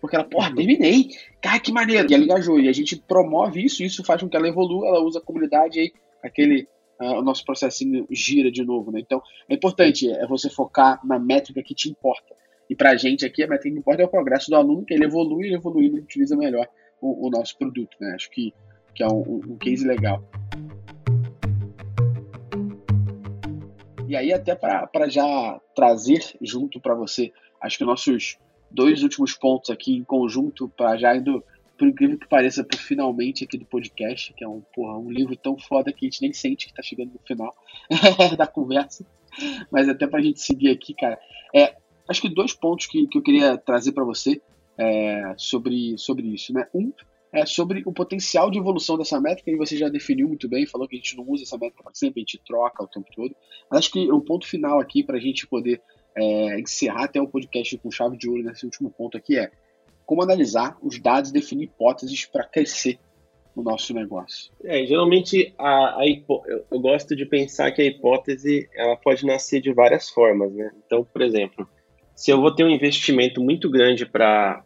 [0.00, 1.08] Porque ela, porra, terminei,
[1.40, 2.06] cara, que maneiro.
[2.10, 5.00] E ela engajou, e a gente promove isso, isso faz com que ela evolua, ela
[5.00, 5.92] usa a comunidade aí,
[6.22, 6.68] aquele,
[7.00, 9.00] uh, o nosso processinho gira de novo, né?
[9.00, 12.34] Então, é importante é você focar na métrica que te importa.
[12.68, 14.94] E para a gente aqui, a métrica que importa é o progresso do aluno, que
[14.94, 16.66] ele evolui, ele evolui, ele utiliza melhor
[17.00, 18.12] o, o nosso produto, né?
[18.14, 18.54] Acho que,
[18.94, 20.22] que é um, um case legal.
[24.06, 28.38] E aí, até para já trazer junto para você, acho que nossos
[28.70, 31.42] dois últimos pontos aqui em conjunto, para já indo,
[31.78, 35.36] por incrível que pareça, por finalmente aqui do podcast, que é um, porra, um livro
[35.36, 37.54] tão foda que a gente nem sente que está chegando no final
[38.36, 39.04] da conversa,
[39.70, 41.18] mas até para a gente seguir aqui, cara,
[41.54, 41.74] é
[42.08, 44.40] acho que dois pontos que, que eu queria trazer para você
[44.78, 46.52] é, sobre, sobre isso.
[46.52, 46.66] Né?
[46.74, 46.92] Um
[47.32, 50.86] é sobre o potencial de evolução dessa métrica, e você já definiu muito bem, falou
[50.86, 53.34] que a gente não usa essa métrica para sempre, a gente troca o tempo todo.
[53.68, 55.82] Mas acho que o ponto final aqui, para a gente poder
[56.16, 59.50] é, encerrar até o podcast com chave de ouro nesse último ponto aqui, é
[60.06, 62.98] como analisar os dados e definir hipóteses para crescer
[63.56, 64.52] no nosso negócio.
[64.64, 66.42] É, geralmente a, a hipo...
[66.70, 70.70] eu gosto de pensar que a hipótese ela pode nascer de várias formas, né?
[70.84, 71.68] Então, por exemplo,
[72.14, 74.64] se eu vou ter um investimento muito grande para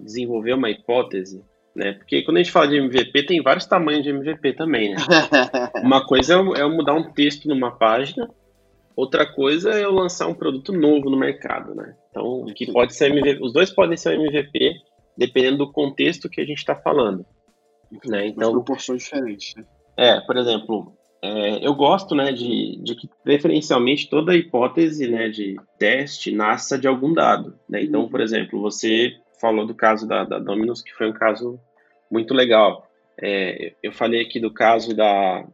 [0.00, 1.42] desenvolver uma hipótese,
[1.74, 1.92] né?
[1.92, 4.96] Porque quando a gente fala de MVP, tem vários tamanhos de MVP também, né?
[5.82, 8.28] uma coisa é eu mudar um texto numa página,
[8.98, 11.94] outra coisa é eu lançar um produto novo no mercado, né?
[12.10, 14.74] Então, que pode ser MVP, os dois podem ser MVP,
[15.16, 17.24] dependendo do contexto que a gente está falando.
[18.04, 18.26] Né?
[18.26, 19.54] Então, proporções diferentes.
[19.54, 19.64] Né?
[19.96, 20.92] É, por exemplo,
[21.22, 26.88] é, eu gosto, né, de, de que preferencialmente toda hipótese, né, de teste nasça de
[26.88, 27.80] algum dado, né?
[27.80, 31.60] Então, por exemplo, você falou do caso da, da Dominus, que foi um caso
[32.10, 32.84] muito legal.
[33.20, 35.46] É, eu falei aqui do caso da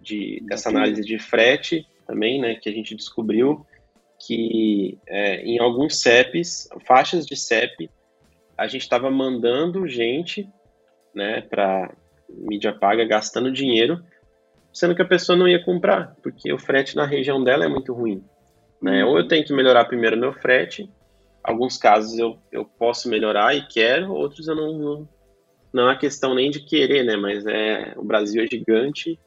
[0.00, 3.64] de, dessa análise de frete também, né, que a gente descobriu
[4.18, 7.88] que é, em alguns CEPs, faixas de CEP,
[8.58, 10.48] a gente estava mandando gente,
[11.14, 11.94] né, para
[12.28, 14.04] mídia paga, gastando dinheiro,
[14.72, 17.94] sendo que a pessoa não ia comprar, porque o frete na região dela é muito
[17.94, 18.22] ruim.
[18.82, 19.04] Né?
[19.04, 20.90] Ou eu tenho que melhorar primeiro meu frete,
[21.42, 25.08] alguns casos eu, eu posso melhorar e quero, outros eu não, não,
[25.72, 27.16] não é questão nem de querer, né?
[27.16, 29.18] Mas é o Brasil é gigante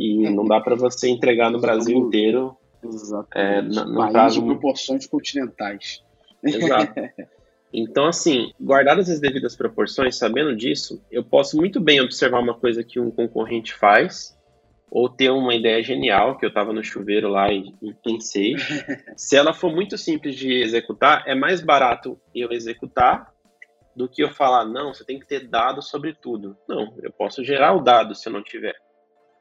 [0.00, 2.56] e não dá para você entregar no Brasil inteiro.
[3.34, 6.02] É, no, de proporções continentais.
[6.42, 6.94] Exato.
[7.72, 12.82] Então, assim, guardadas as devidas proporções, sabendo disso, eu posso muito bem observar uma coisa
[12.82, 14.36] que um concorrente faz,
[14.90, 18.56] ou ter uma ideia genial, que eu estava no chuveiro lá e, e, pensei.
[19.16, 23.32] Se ela for muito simples de executar, é mais barato eu executar
[23.94, 26.56] do que eu falar, não, você tem que ter dados sobre tudo.
[26.68, 28.74] Não, eu posso gerar o dado se eu não tiver.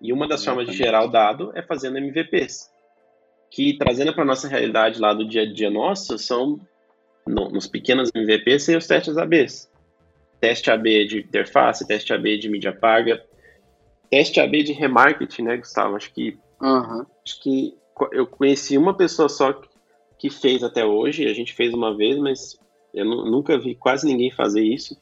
[0.02, 0.66] E uma das Exatamente.
[0.68, 2.72] formas de gerar o dado é fazendo MVPs,
[3.52, 6.60] que trazendo para nossa realidade lá do dia a dia nosso, são
[7.28, 9.70] no, nos pequenos MVPs e os testes ABs.
[10.40, 13.22] Teste AB de interface, teste AB de mídia paga,
[14.10, 15.96] teste AB de remarketing, né, Gustavo?
[15.96, 17.06] Acho que uhum.
[17.26, 17.78] acho que
[18.14, 19.62] eu conheci uma pessoa só
[20.18, 22.58] que fez até hoje, a gente fez uma vez, mas
[22.94, 24.98] eu nunca vi quase ninguém fazer isso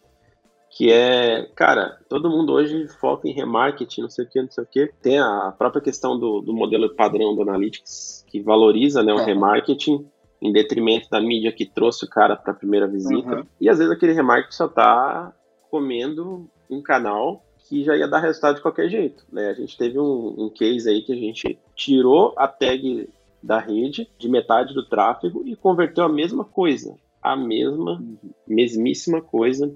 [0.78, 4.64] que é, cara, todo mundo hoje foca em remarketing, não sei o que, não sei
[4.64, 4.94] o que.
[5.02, 9.26] Tem a própria questão do, do modelo padrão do Analytics, que valoriza né, o é.
[9.26, 10.08] remarketing
[10.40, 13.38] em detrimento da mídia que trouxe o cara para a primeira visita.
[13.38, 13.44] Uhum.
[13.60, 15.34] E às vezes aquele remarketing só tá
[15.72, 19.26] comendo um canal que já ia dar resultado de qualquer jeito.
[19.32, 19.50] Né?
[19.50, 23.10] A gente teve um, um case aí que a gente tirou a tag
[23.42, 28.18] da rede de metade do tráfego e converteu a mesma coisa, a mesma, uhum.
[28.48, 29.76] mesmíssima coisa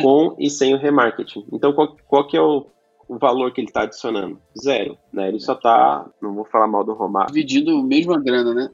[0.00, 1.46] com e sem o remarketing.
[1.52, 2.66] Então, qual, qual que é o,
[3.08, 4.40] o valor que ele está adicionando?
[4.60, 5.28] Zero, né?
[5.28, 7.32] Ele só está, não vou falar mal do Romário.
[7.32, 8.70] Dividindo mesmo a grana, né?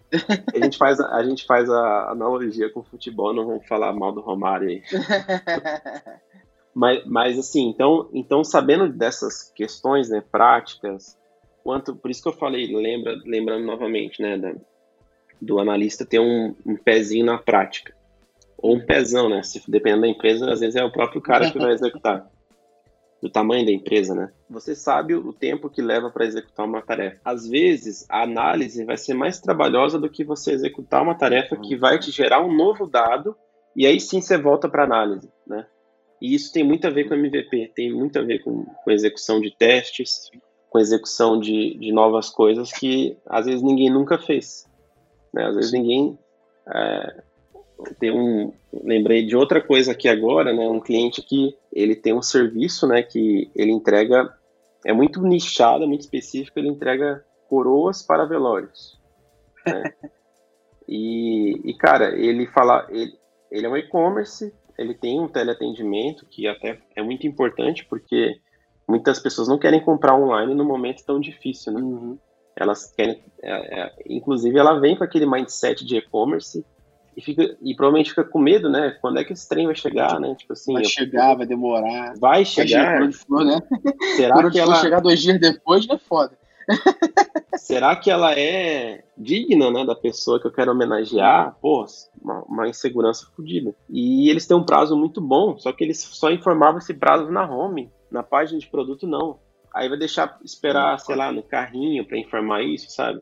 [0.54, 4.12] a, gente faz, a gente faz a analogia com o futebol, não vamos falar mal
[4.12, 4.82] do Romário aí.
[6.74, 11.18] mas, mas assim, então, então sabendo dessas questões, né, práticas,
[11.62, 14.54] quanto, por isso que eu falei, lembra, lembrando novamente, né, da,
[15.40, 17.99] do analista ter um, um pezinho na prática
[18.62, 19.42] ou um pezão, né?
[19.42, 22.30] Se dependendo da empresa, às vezes é o próprio cara que vai executar.
[23.22, 24.30] Do tamanho da empresa, né?
[24.48, 27.20] Você sabe o tempo que leva para executar uma tarefa.
[27.22, 31.76] Às vezes, a análise vai ser mais trabalhosa do que você executar uma tarefa que
[31.76, 33.36] vai te gerar um novo dado
[33.76, 35.66] e aí sim você volta para análise, né?
[36.20, 39.40] E isso tem muito a ver com MVP, tem muito a ver com, com execução
[39.40, 40.30] de testes,
[40.68, 44.66] com execução de, de novas coisas que às vezes ninguém nunca fez.
[45.32, 45.46] Né?
[45.46, 46.18] Às vezes ninguém
[46.68, 47.22] é,
[47.98, 50.68] tem um lembrei de outra coisa aqui agora, né?
[50.68, 53.02] Um cliente que ele tem um serviço, né?
[53.02, 54.32] Que ele entrega
[54.84, 56.58] é muito nichado, é muito específico.
[56.58, 58.98] Ele entrega coroas para velórios.
[59.66, 59.82] Né?
[60.88, 63.12] e, e cara, ele fala, ele,
[63.50, 68.40] ele é um e-commerce, ele tem um teleatendimento que até é muito importante porque
[68.88, 71.80] muitas pessoas não querem comprar online no momento tão difícil, né?
[71.80, 72.18] Uhum.
[72.56, 76.64] Elas querem, é, é, inclusive, ela vem com aquele mindset de e-commerce
[77.16, 78.96] e, fica, e provavelmente fica com medo, né?
[79.00, 80.34] Quando é que esse trem vai chegar, né?
[80.34, 82.14] Tipo assim, vai chegar, vai demorar.
[82.18, 83.00] Vai chegar.
[83.00, 83.60] Vai for, né?
[84.16, 86.38] Será que ela chegar dois dias depois é foda.
[87.56, 91.56] Será que ela é digna, né, da pessoa que eu quero homenagear?
[91.60, 91.84] Pô,
[92.22, 93.74] uma, uma insegurança fodida.
[93.88, 97.48] E eles têm um prazo muito bom, só que eles só informavam esse prazo na
[97.48, 99.38] home, na página de produto não.
[99.74, 103.20] Aí vai deixar esperar, sei lá, no carrinho para informar isso, sabe?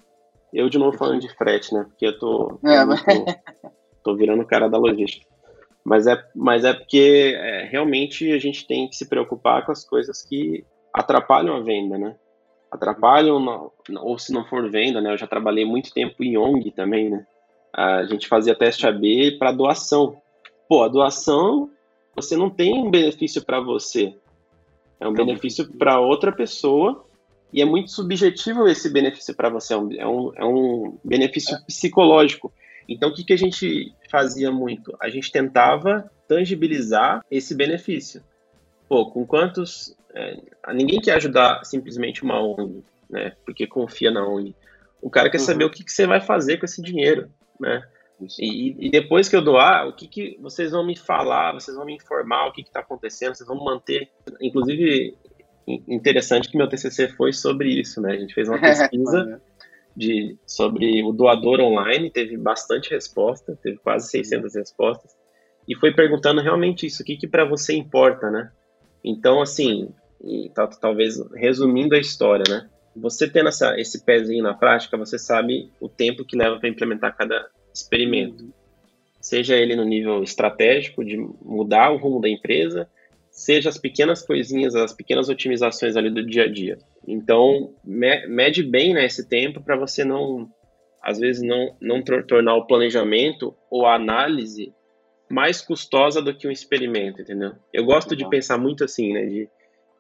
[0.53, 1.84] Eu de novo falando de frete, né?
[1.84, 2.59] Porque eu tô.
[2.64, 3.03] É, mas...
[3.03, 3.12] tô,
[4.09, 5.26] tô virando cara da logística.
[5.84, 9.84] Mas é, mas é porque é, realmente a gente tem que se preocupar com as
[9.84, 12.16] coisas que atrapalham a venda, né?
[12.70, 15.12] Atrapalham, ou se não for venda, né?
[15.12, 17.26] Eu já trabalhei muito tempo em ONG também, né?
[17.72, 20.16] A gente fazia teste AB para doação.
[20.68, 21.70] Pô, a doação,
[22.14, 24.14] você não tem um benefício para você.
[25.00, 27.04] É um benefício para outra pessoa
[27.52, 32.52] e é muito subjetivo esse benefício para você, é é um, é um benefício psicológico.
[32.89, 34.97] Então, o que, que a gente fazia muito?
[34.99, 38.22] A gente tentava tangibilizar esse benefício.
[38.89, 39.95] Pô, com quantos.
[40.14, 40.36] É,
[40.72, 43.36] ninguém quer ajudar simplesmente uma ONG, né?
[43.45, 44.55] Porque confia na ONG.
[45.03, 45.45] O cara quer uhum.
[45.45, 47.30] saber o que, que você vai fazer com esse dinheiro,
[47.61, 47.82] né?
[48.39, 51.86] E, e, depois que eu doar, o que, que vocês vão me falar, vocês vão
[51.86, 54.11] me informar o que está acontecendo, vocês vão manter.
[54.41, 55.16] Inclusive,
[55.86, 58.12] interessante que meu TCC foi sobre isso, né?
[58.12, 59.41] A gente fez uma pesquisa
[59.99, 65.16] de, sobre o doador online, teve bastante resposta, teve quase 600 respostas,
[65.68, 68.53] e foi perguntando realmente isso, o que, que para você importa, né?
[69.05, 69.92] Então, assim,
[70.80, 72.68] talvez resumindo a história, né?
[72.96, 77.16] Você tendo essa, esse pezinho na prática, você sabe o tempo que leva para implementar
[77.16, 78.44] cada experimento.
[78.44, 78.53] Uhum.
[79.20, 82.88] seja ele no nível estratégico de mudar o rumo da empresa,
[83.39, 86.76] seja as pequenas coisinhas, as pequenas otimizações ali do dia a dia.
[87.07, 90.51] Então, mede bem né, esse tempo para você não,
[91.01, 94.74] às vezes, não, não tornar o planejamento ou a análise
[95.30, 97.53] mais custosa do que um experimento, entendeu?
[97.72, 99.49] Eu gosto de pensar muito assim, né, de,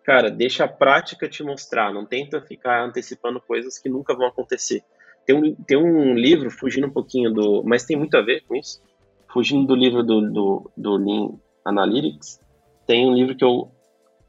[0.04, 4.82] cara, deixa a prática te mostrar, não tenta ficar antecipando coisas que nunca vão acontecer.
[5.24, 7.62] Tem um, tem um livro, fugindo um pouquinho do.
[7.64, 8.82] Mas tem muito a ver com isso.
[9.30, 12.40] Fugindo do livro do, do, do Lean Analytics,
[12.88, 13.70] tem um livro que eu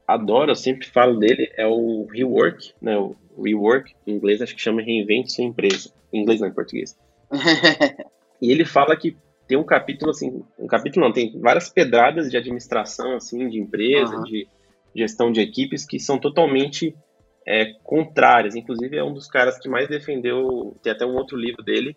[0.05, 2.97] adoro, eu sempre falo dele, é o Rework, né?
[2.97, 5.93] O Rework, em inglês acho que chama Reinvente Sua Empresa.
[6.11, 6.99] Em inglês não, em português.
[8.41, 9.15] e ele fala que
[9.47, 14.17] tem um capítulo, assim, um capítulo não, tem várias pedradas de administração, assim, de empresa,
[14.17, 14.23] uhum.
[14.23, 14.45] de
[14.93, 16.93] gestão de equipes que são totalmente
[17.47, 18.57] é, contrárias.
[18.57, 20.75] Inclusive, é um dos caras que mais defendeu.
[20.83, 21.95] Tem até um outro livro dele,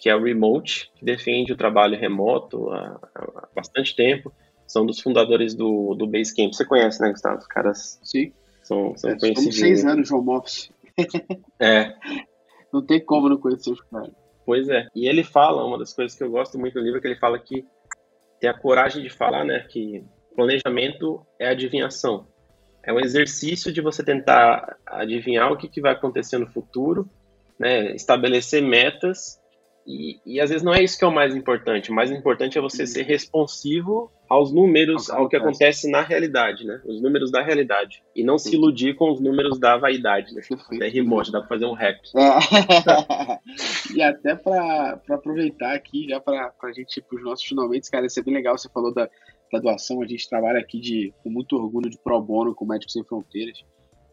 [0.00, 4.32] que é o Remote, que defende o trabalho remoto há, há bastante tempo.
[4.72, 6.52] São dos fundadores do, do Basecamp.
[6.52, 7.38] Você conhece, né, Gustavo?
[7.38, 8.32] Os caras Sim.
[8.62, 9.58] são, são é, conhecidos.
[9.58, 10.72] seis anos de home office.
[11.60, 11.94] é.
[12.72, 14.14] Não tem como não conhecer os caras.
[14.46, 14.86] Pois é.
[14.94, 17.18] E ele fala, uma das coisas que eu gosto muito do livro, é que ele
[17.18, 17.66] fala que
[18.40, 20.02] tem a coragem de falar, né, que
[20.34, 22.26] planejamento é adivinhação
[22.82, 27.08] é um exercício de você tentar adivinhar o que, que vai acontecer no futuro,
[27.58, 29.40] né, estabelecer metas,
[29.86, 31.90] e, e, às vezes não é isso que é o mais importante.
[31.90, 36.80] O mais importante é você ser responsivo aos números, ao que acontece na realidade, né?
[36.86, 38.02] Os números da realidade.
[38.16, 40.40] E não se iludir com os números da vaidade, né?
[40.80, 41.98] É remote, dá para fazer um hack.
[42.16, 43.92] É.
[43.94, 48.06] e até para aproveitar aqui, já para a gente ir para os nossos finalmente, cara,
[48.06, 48.56] isso é bem legal.
[48.56, 49.06] Você falou da,
[49.52, 52.94] da doação, a gente trabalha aqui de, com muito orgulho de pro bono com Médicos
[52.94, 53.62] Sem Fronteiras.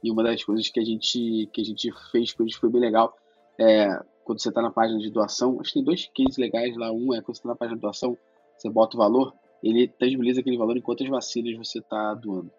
[0.04, 2.82] E uma das coisas que a gente, que a gente fez com eles foi bem
[2.82, 3.16] legal.
[3.58, 3.88] É,
[4.26, 6.92] quando você está na página de doação, acho que tem dois cases legais lá.
[6.92, 8.18] Um é quando você está na página de doação,
[8.58, 9.34] você bota o valor,
[9.64, 12.52] ele tangibiliza aquele valor em quantas vacinas você está doando.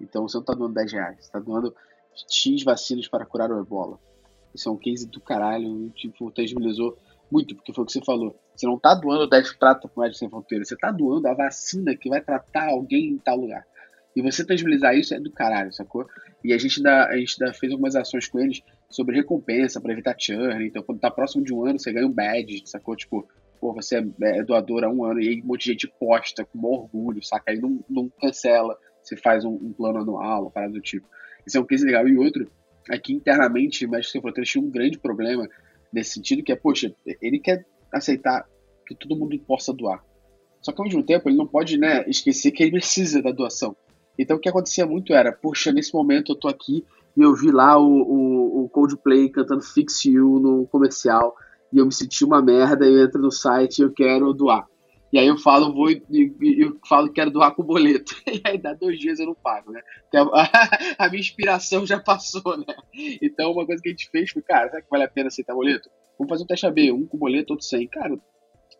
[0.00, 1.74] Então você não está doando 10 reais, você está doando
[2.28, 3.98] X vacinas para curar o ebola.
[4.54, 6.96] Isso é um case do caralho, tipo, tangibilizou
[7.30, 8.38] muito, porque foi o que você falou.
[8.54, 11.34] Você não está doando 10 pratas para o Médico Sem Fronteiras, você está doando a
[11.34, 13.66] vacina que vai tratar alguém em tal lugar.
[14.14, 16.06] E você tangibilizar isso é do caralho, sacou?
[16.42, 20.16] E a gente, a gente dá, fez algumas ações com eles sobre recompensa para evitar
[20.18, 20.66] churn.
[20.66, 22.96] Então, quando tá próximo de um ano, você ganha um badge, sacou?
[22.96, 23.28] Tipo,
[23.60, 26.44] pô, você é, é doador há um ano e aí um monte de gente posta
[26.44, 27.50] com orgulho, saca?
[27.50, 31.06] Aí não, não cancela, você faz um, um plano anual, uma parada do tipo.
[31.46, 32.08] Isso é um case legal.
[32.08, 32.50] E outro,
[32.90, 35.48] aqui internamente, mas Sem Fronteiras tinha um grande problema
[35.92, 36.92] nesse sentido, que é, poxa,
[37.22, 38.46] ele quer aceitar
[38.86, 40.04] que todo mundo possa doar.
[40.60, 43.76] Só que ao mesmo tempo ele não pode né, esquecer que ele precisa da doação.
[44.18, 46.84] Então o que acontecia muito era, poxa, nesse momento eu tô aqui
[47.16, 51.34] e eu vi lá o, o, o Coldplay cantando Fix You no comercial
[51.72, 54.66] e eu me senti uma merda, eu entro no site e eu quero doar.
[55.12, 56.02] E aí eu falo, vou e,
[56.58, 58.14] eu falo que quero doar com boleto.
[58.26, 59.80] E aí dá dois dias eu não pago, né?
[60.14, 60.50] A,
[61.06, 62.74] a, minha inspiração já passou, né?
[63.22, 65.54] Então uma coisa que a gente fez foi, cara, será que vale a pena aceitar
[65.54, 65.88] boleto?
[66.18, 67.86] Vamos fazer um teste AB, um com boleto, outro sem.
[67.86, 68.18] Cara,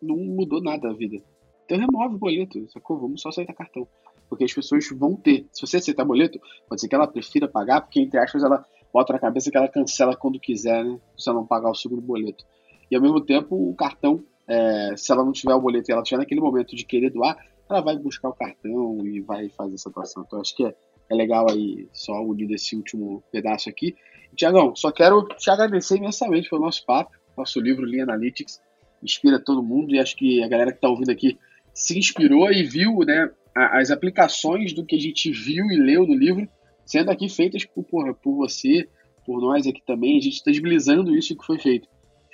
[0.01, 1.17] não mudou nada a vida.
[1.65, 2.99] Então remove o boleto, sacou?
[2.99, 3.87] Vamos só aceitar cartão.
[4.29, 5.47] Porque as pessoas vão ter.
[5.51, 9.13] Se você aceitar boleto, pode ser que ela prefira pagar, porque entre aspas ela bota
[9.13, 10.99] na cabeça que ela cancela quando quiser, né?
[11.17, 12.45] Se ela não pagar o segundo boleto.
[12.89, 16.03] E ao mesmo tempo, o cartão, é, se ela não tiver o boleto e ela
[16.03, 17.37] tiver naquele momento de querer doar,
[17.69, 20.23] ela vai buscar o cartão e vai fazer essa doação.
[20.25, 20.73] Então acho que é,
[21.09, 23.95] é legal aí, só unir esse último pedaço aqui.
[24.35, 28.59] Tiagão, só quero te agradecer imensamente pelo nosso papo, nosso livro Lean Analytics
[29.01, 31.37] inspira todo mundo e acho que a galera que está ouvindo aqui
[31.73, 36.15] se inspirou e viu né, as aplicações do que a gente viu e leu no
[36.15, 36.47] livro
[36.85, 38.87] sendo aqui feitas por, por, por você,
[39.25, 41.87] por nós aqui também, a gente tangibilizando isso que foi feito.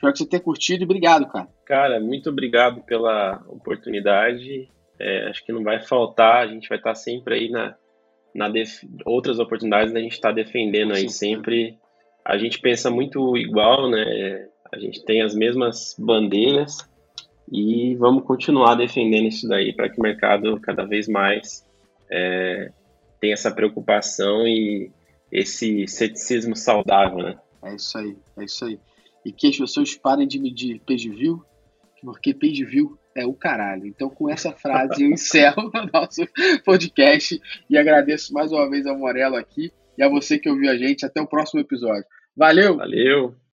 [0.04, 1.48] Espero que você tenha curtido e obrigado, cara.
[1.66, 4.70] Cara, muito obrigado pela oportunidade.
[5.00, 7.74] É, acho que não vai faltar, a gente vai estar sempre aí na,
[8.36, 8.84] na def...
[9.06, 11.36] outras oportunidades da gente estar defendendo aí Sim.
[11.36, 11.78] sempre.
[12.26, 14.46] A gente pensa muito igual, né?
[14.74, 16.78] A gente tem as mesmas bandeiras
[17.50, 21.66] e vamos continuar defendendo isso daí para que o mercado cada vez mais
[22.12, 22.72] é,
[23.22, 24.92] tenha essa preocupação e
[25.32, 27.40] esse ceticismo saudável, né?
[27.64, 28.78] É isso aí, é isso aí.
[29.26, 31.44] E que as pessoas parem de medir page view,
[32.02, 33.86] porque page view é o caralho.
[33.86, 36.22] Então, com essa frase, eu encerro o nosso
[36.66, 40.78] podcast e agradeço mais uma vez ao Morello aqui e a você que ouviu a
[40.78, 41.06] gente.
[41.06, 42.06] Até o próximo episódio.
[42.36, 42.78] Valeu!
[42.78, 43.43] Valeu!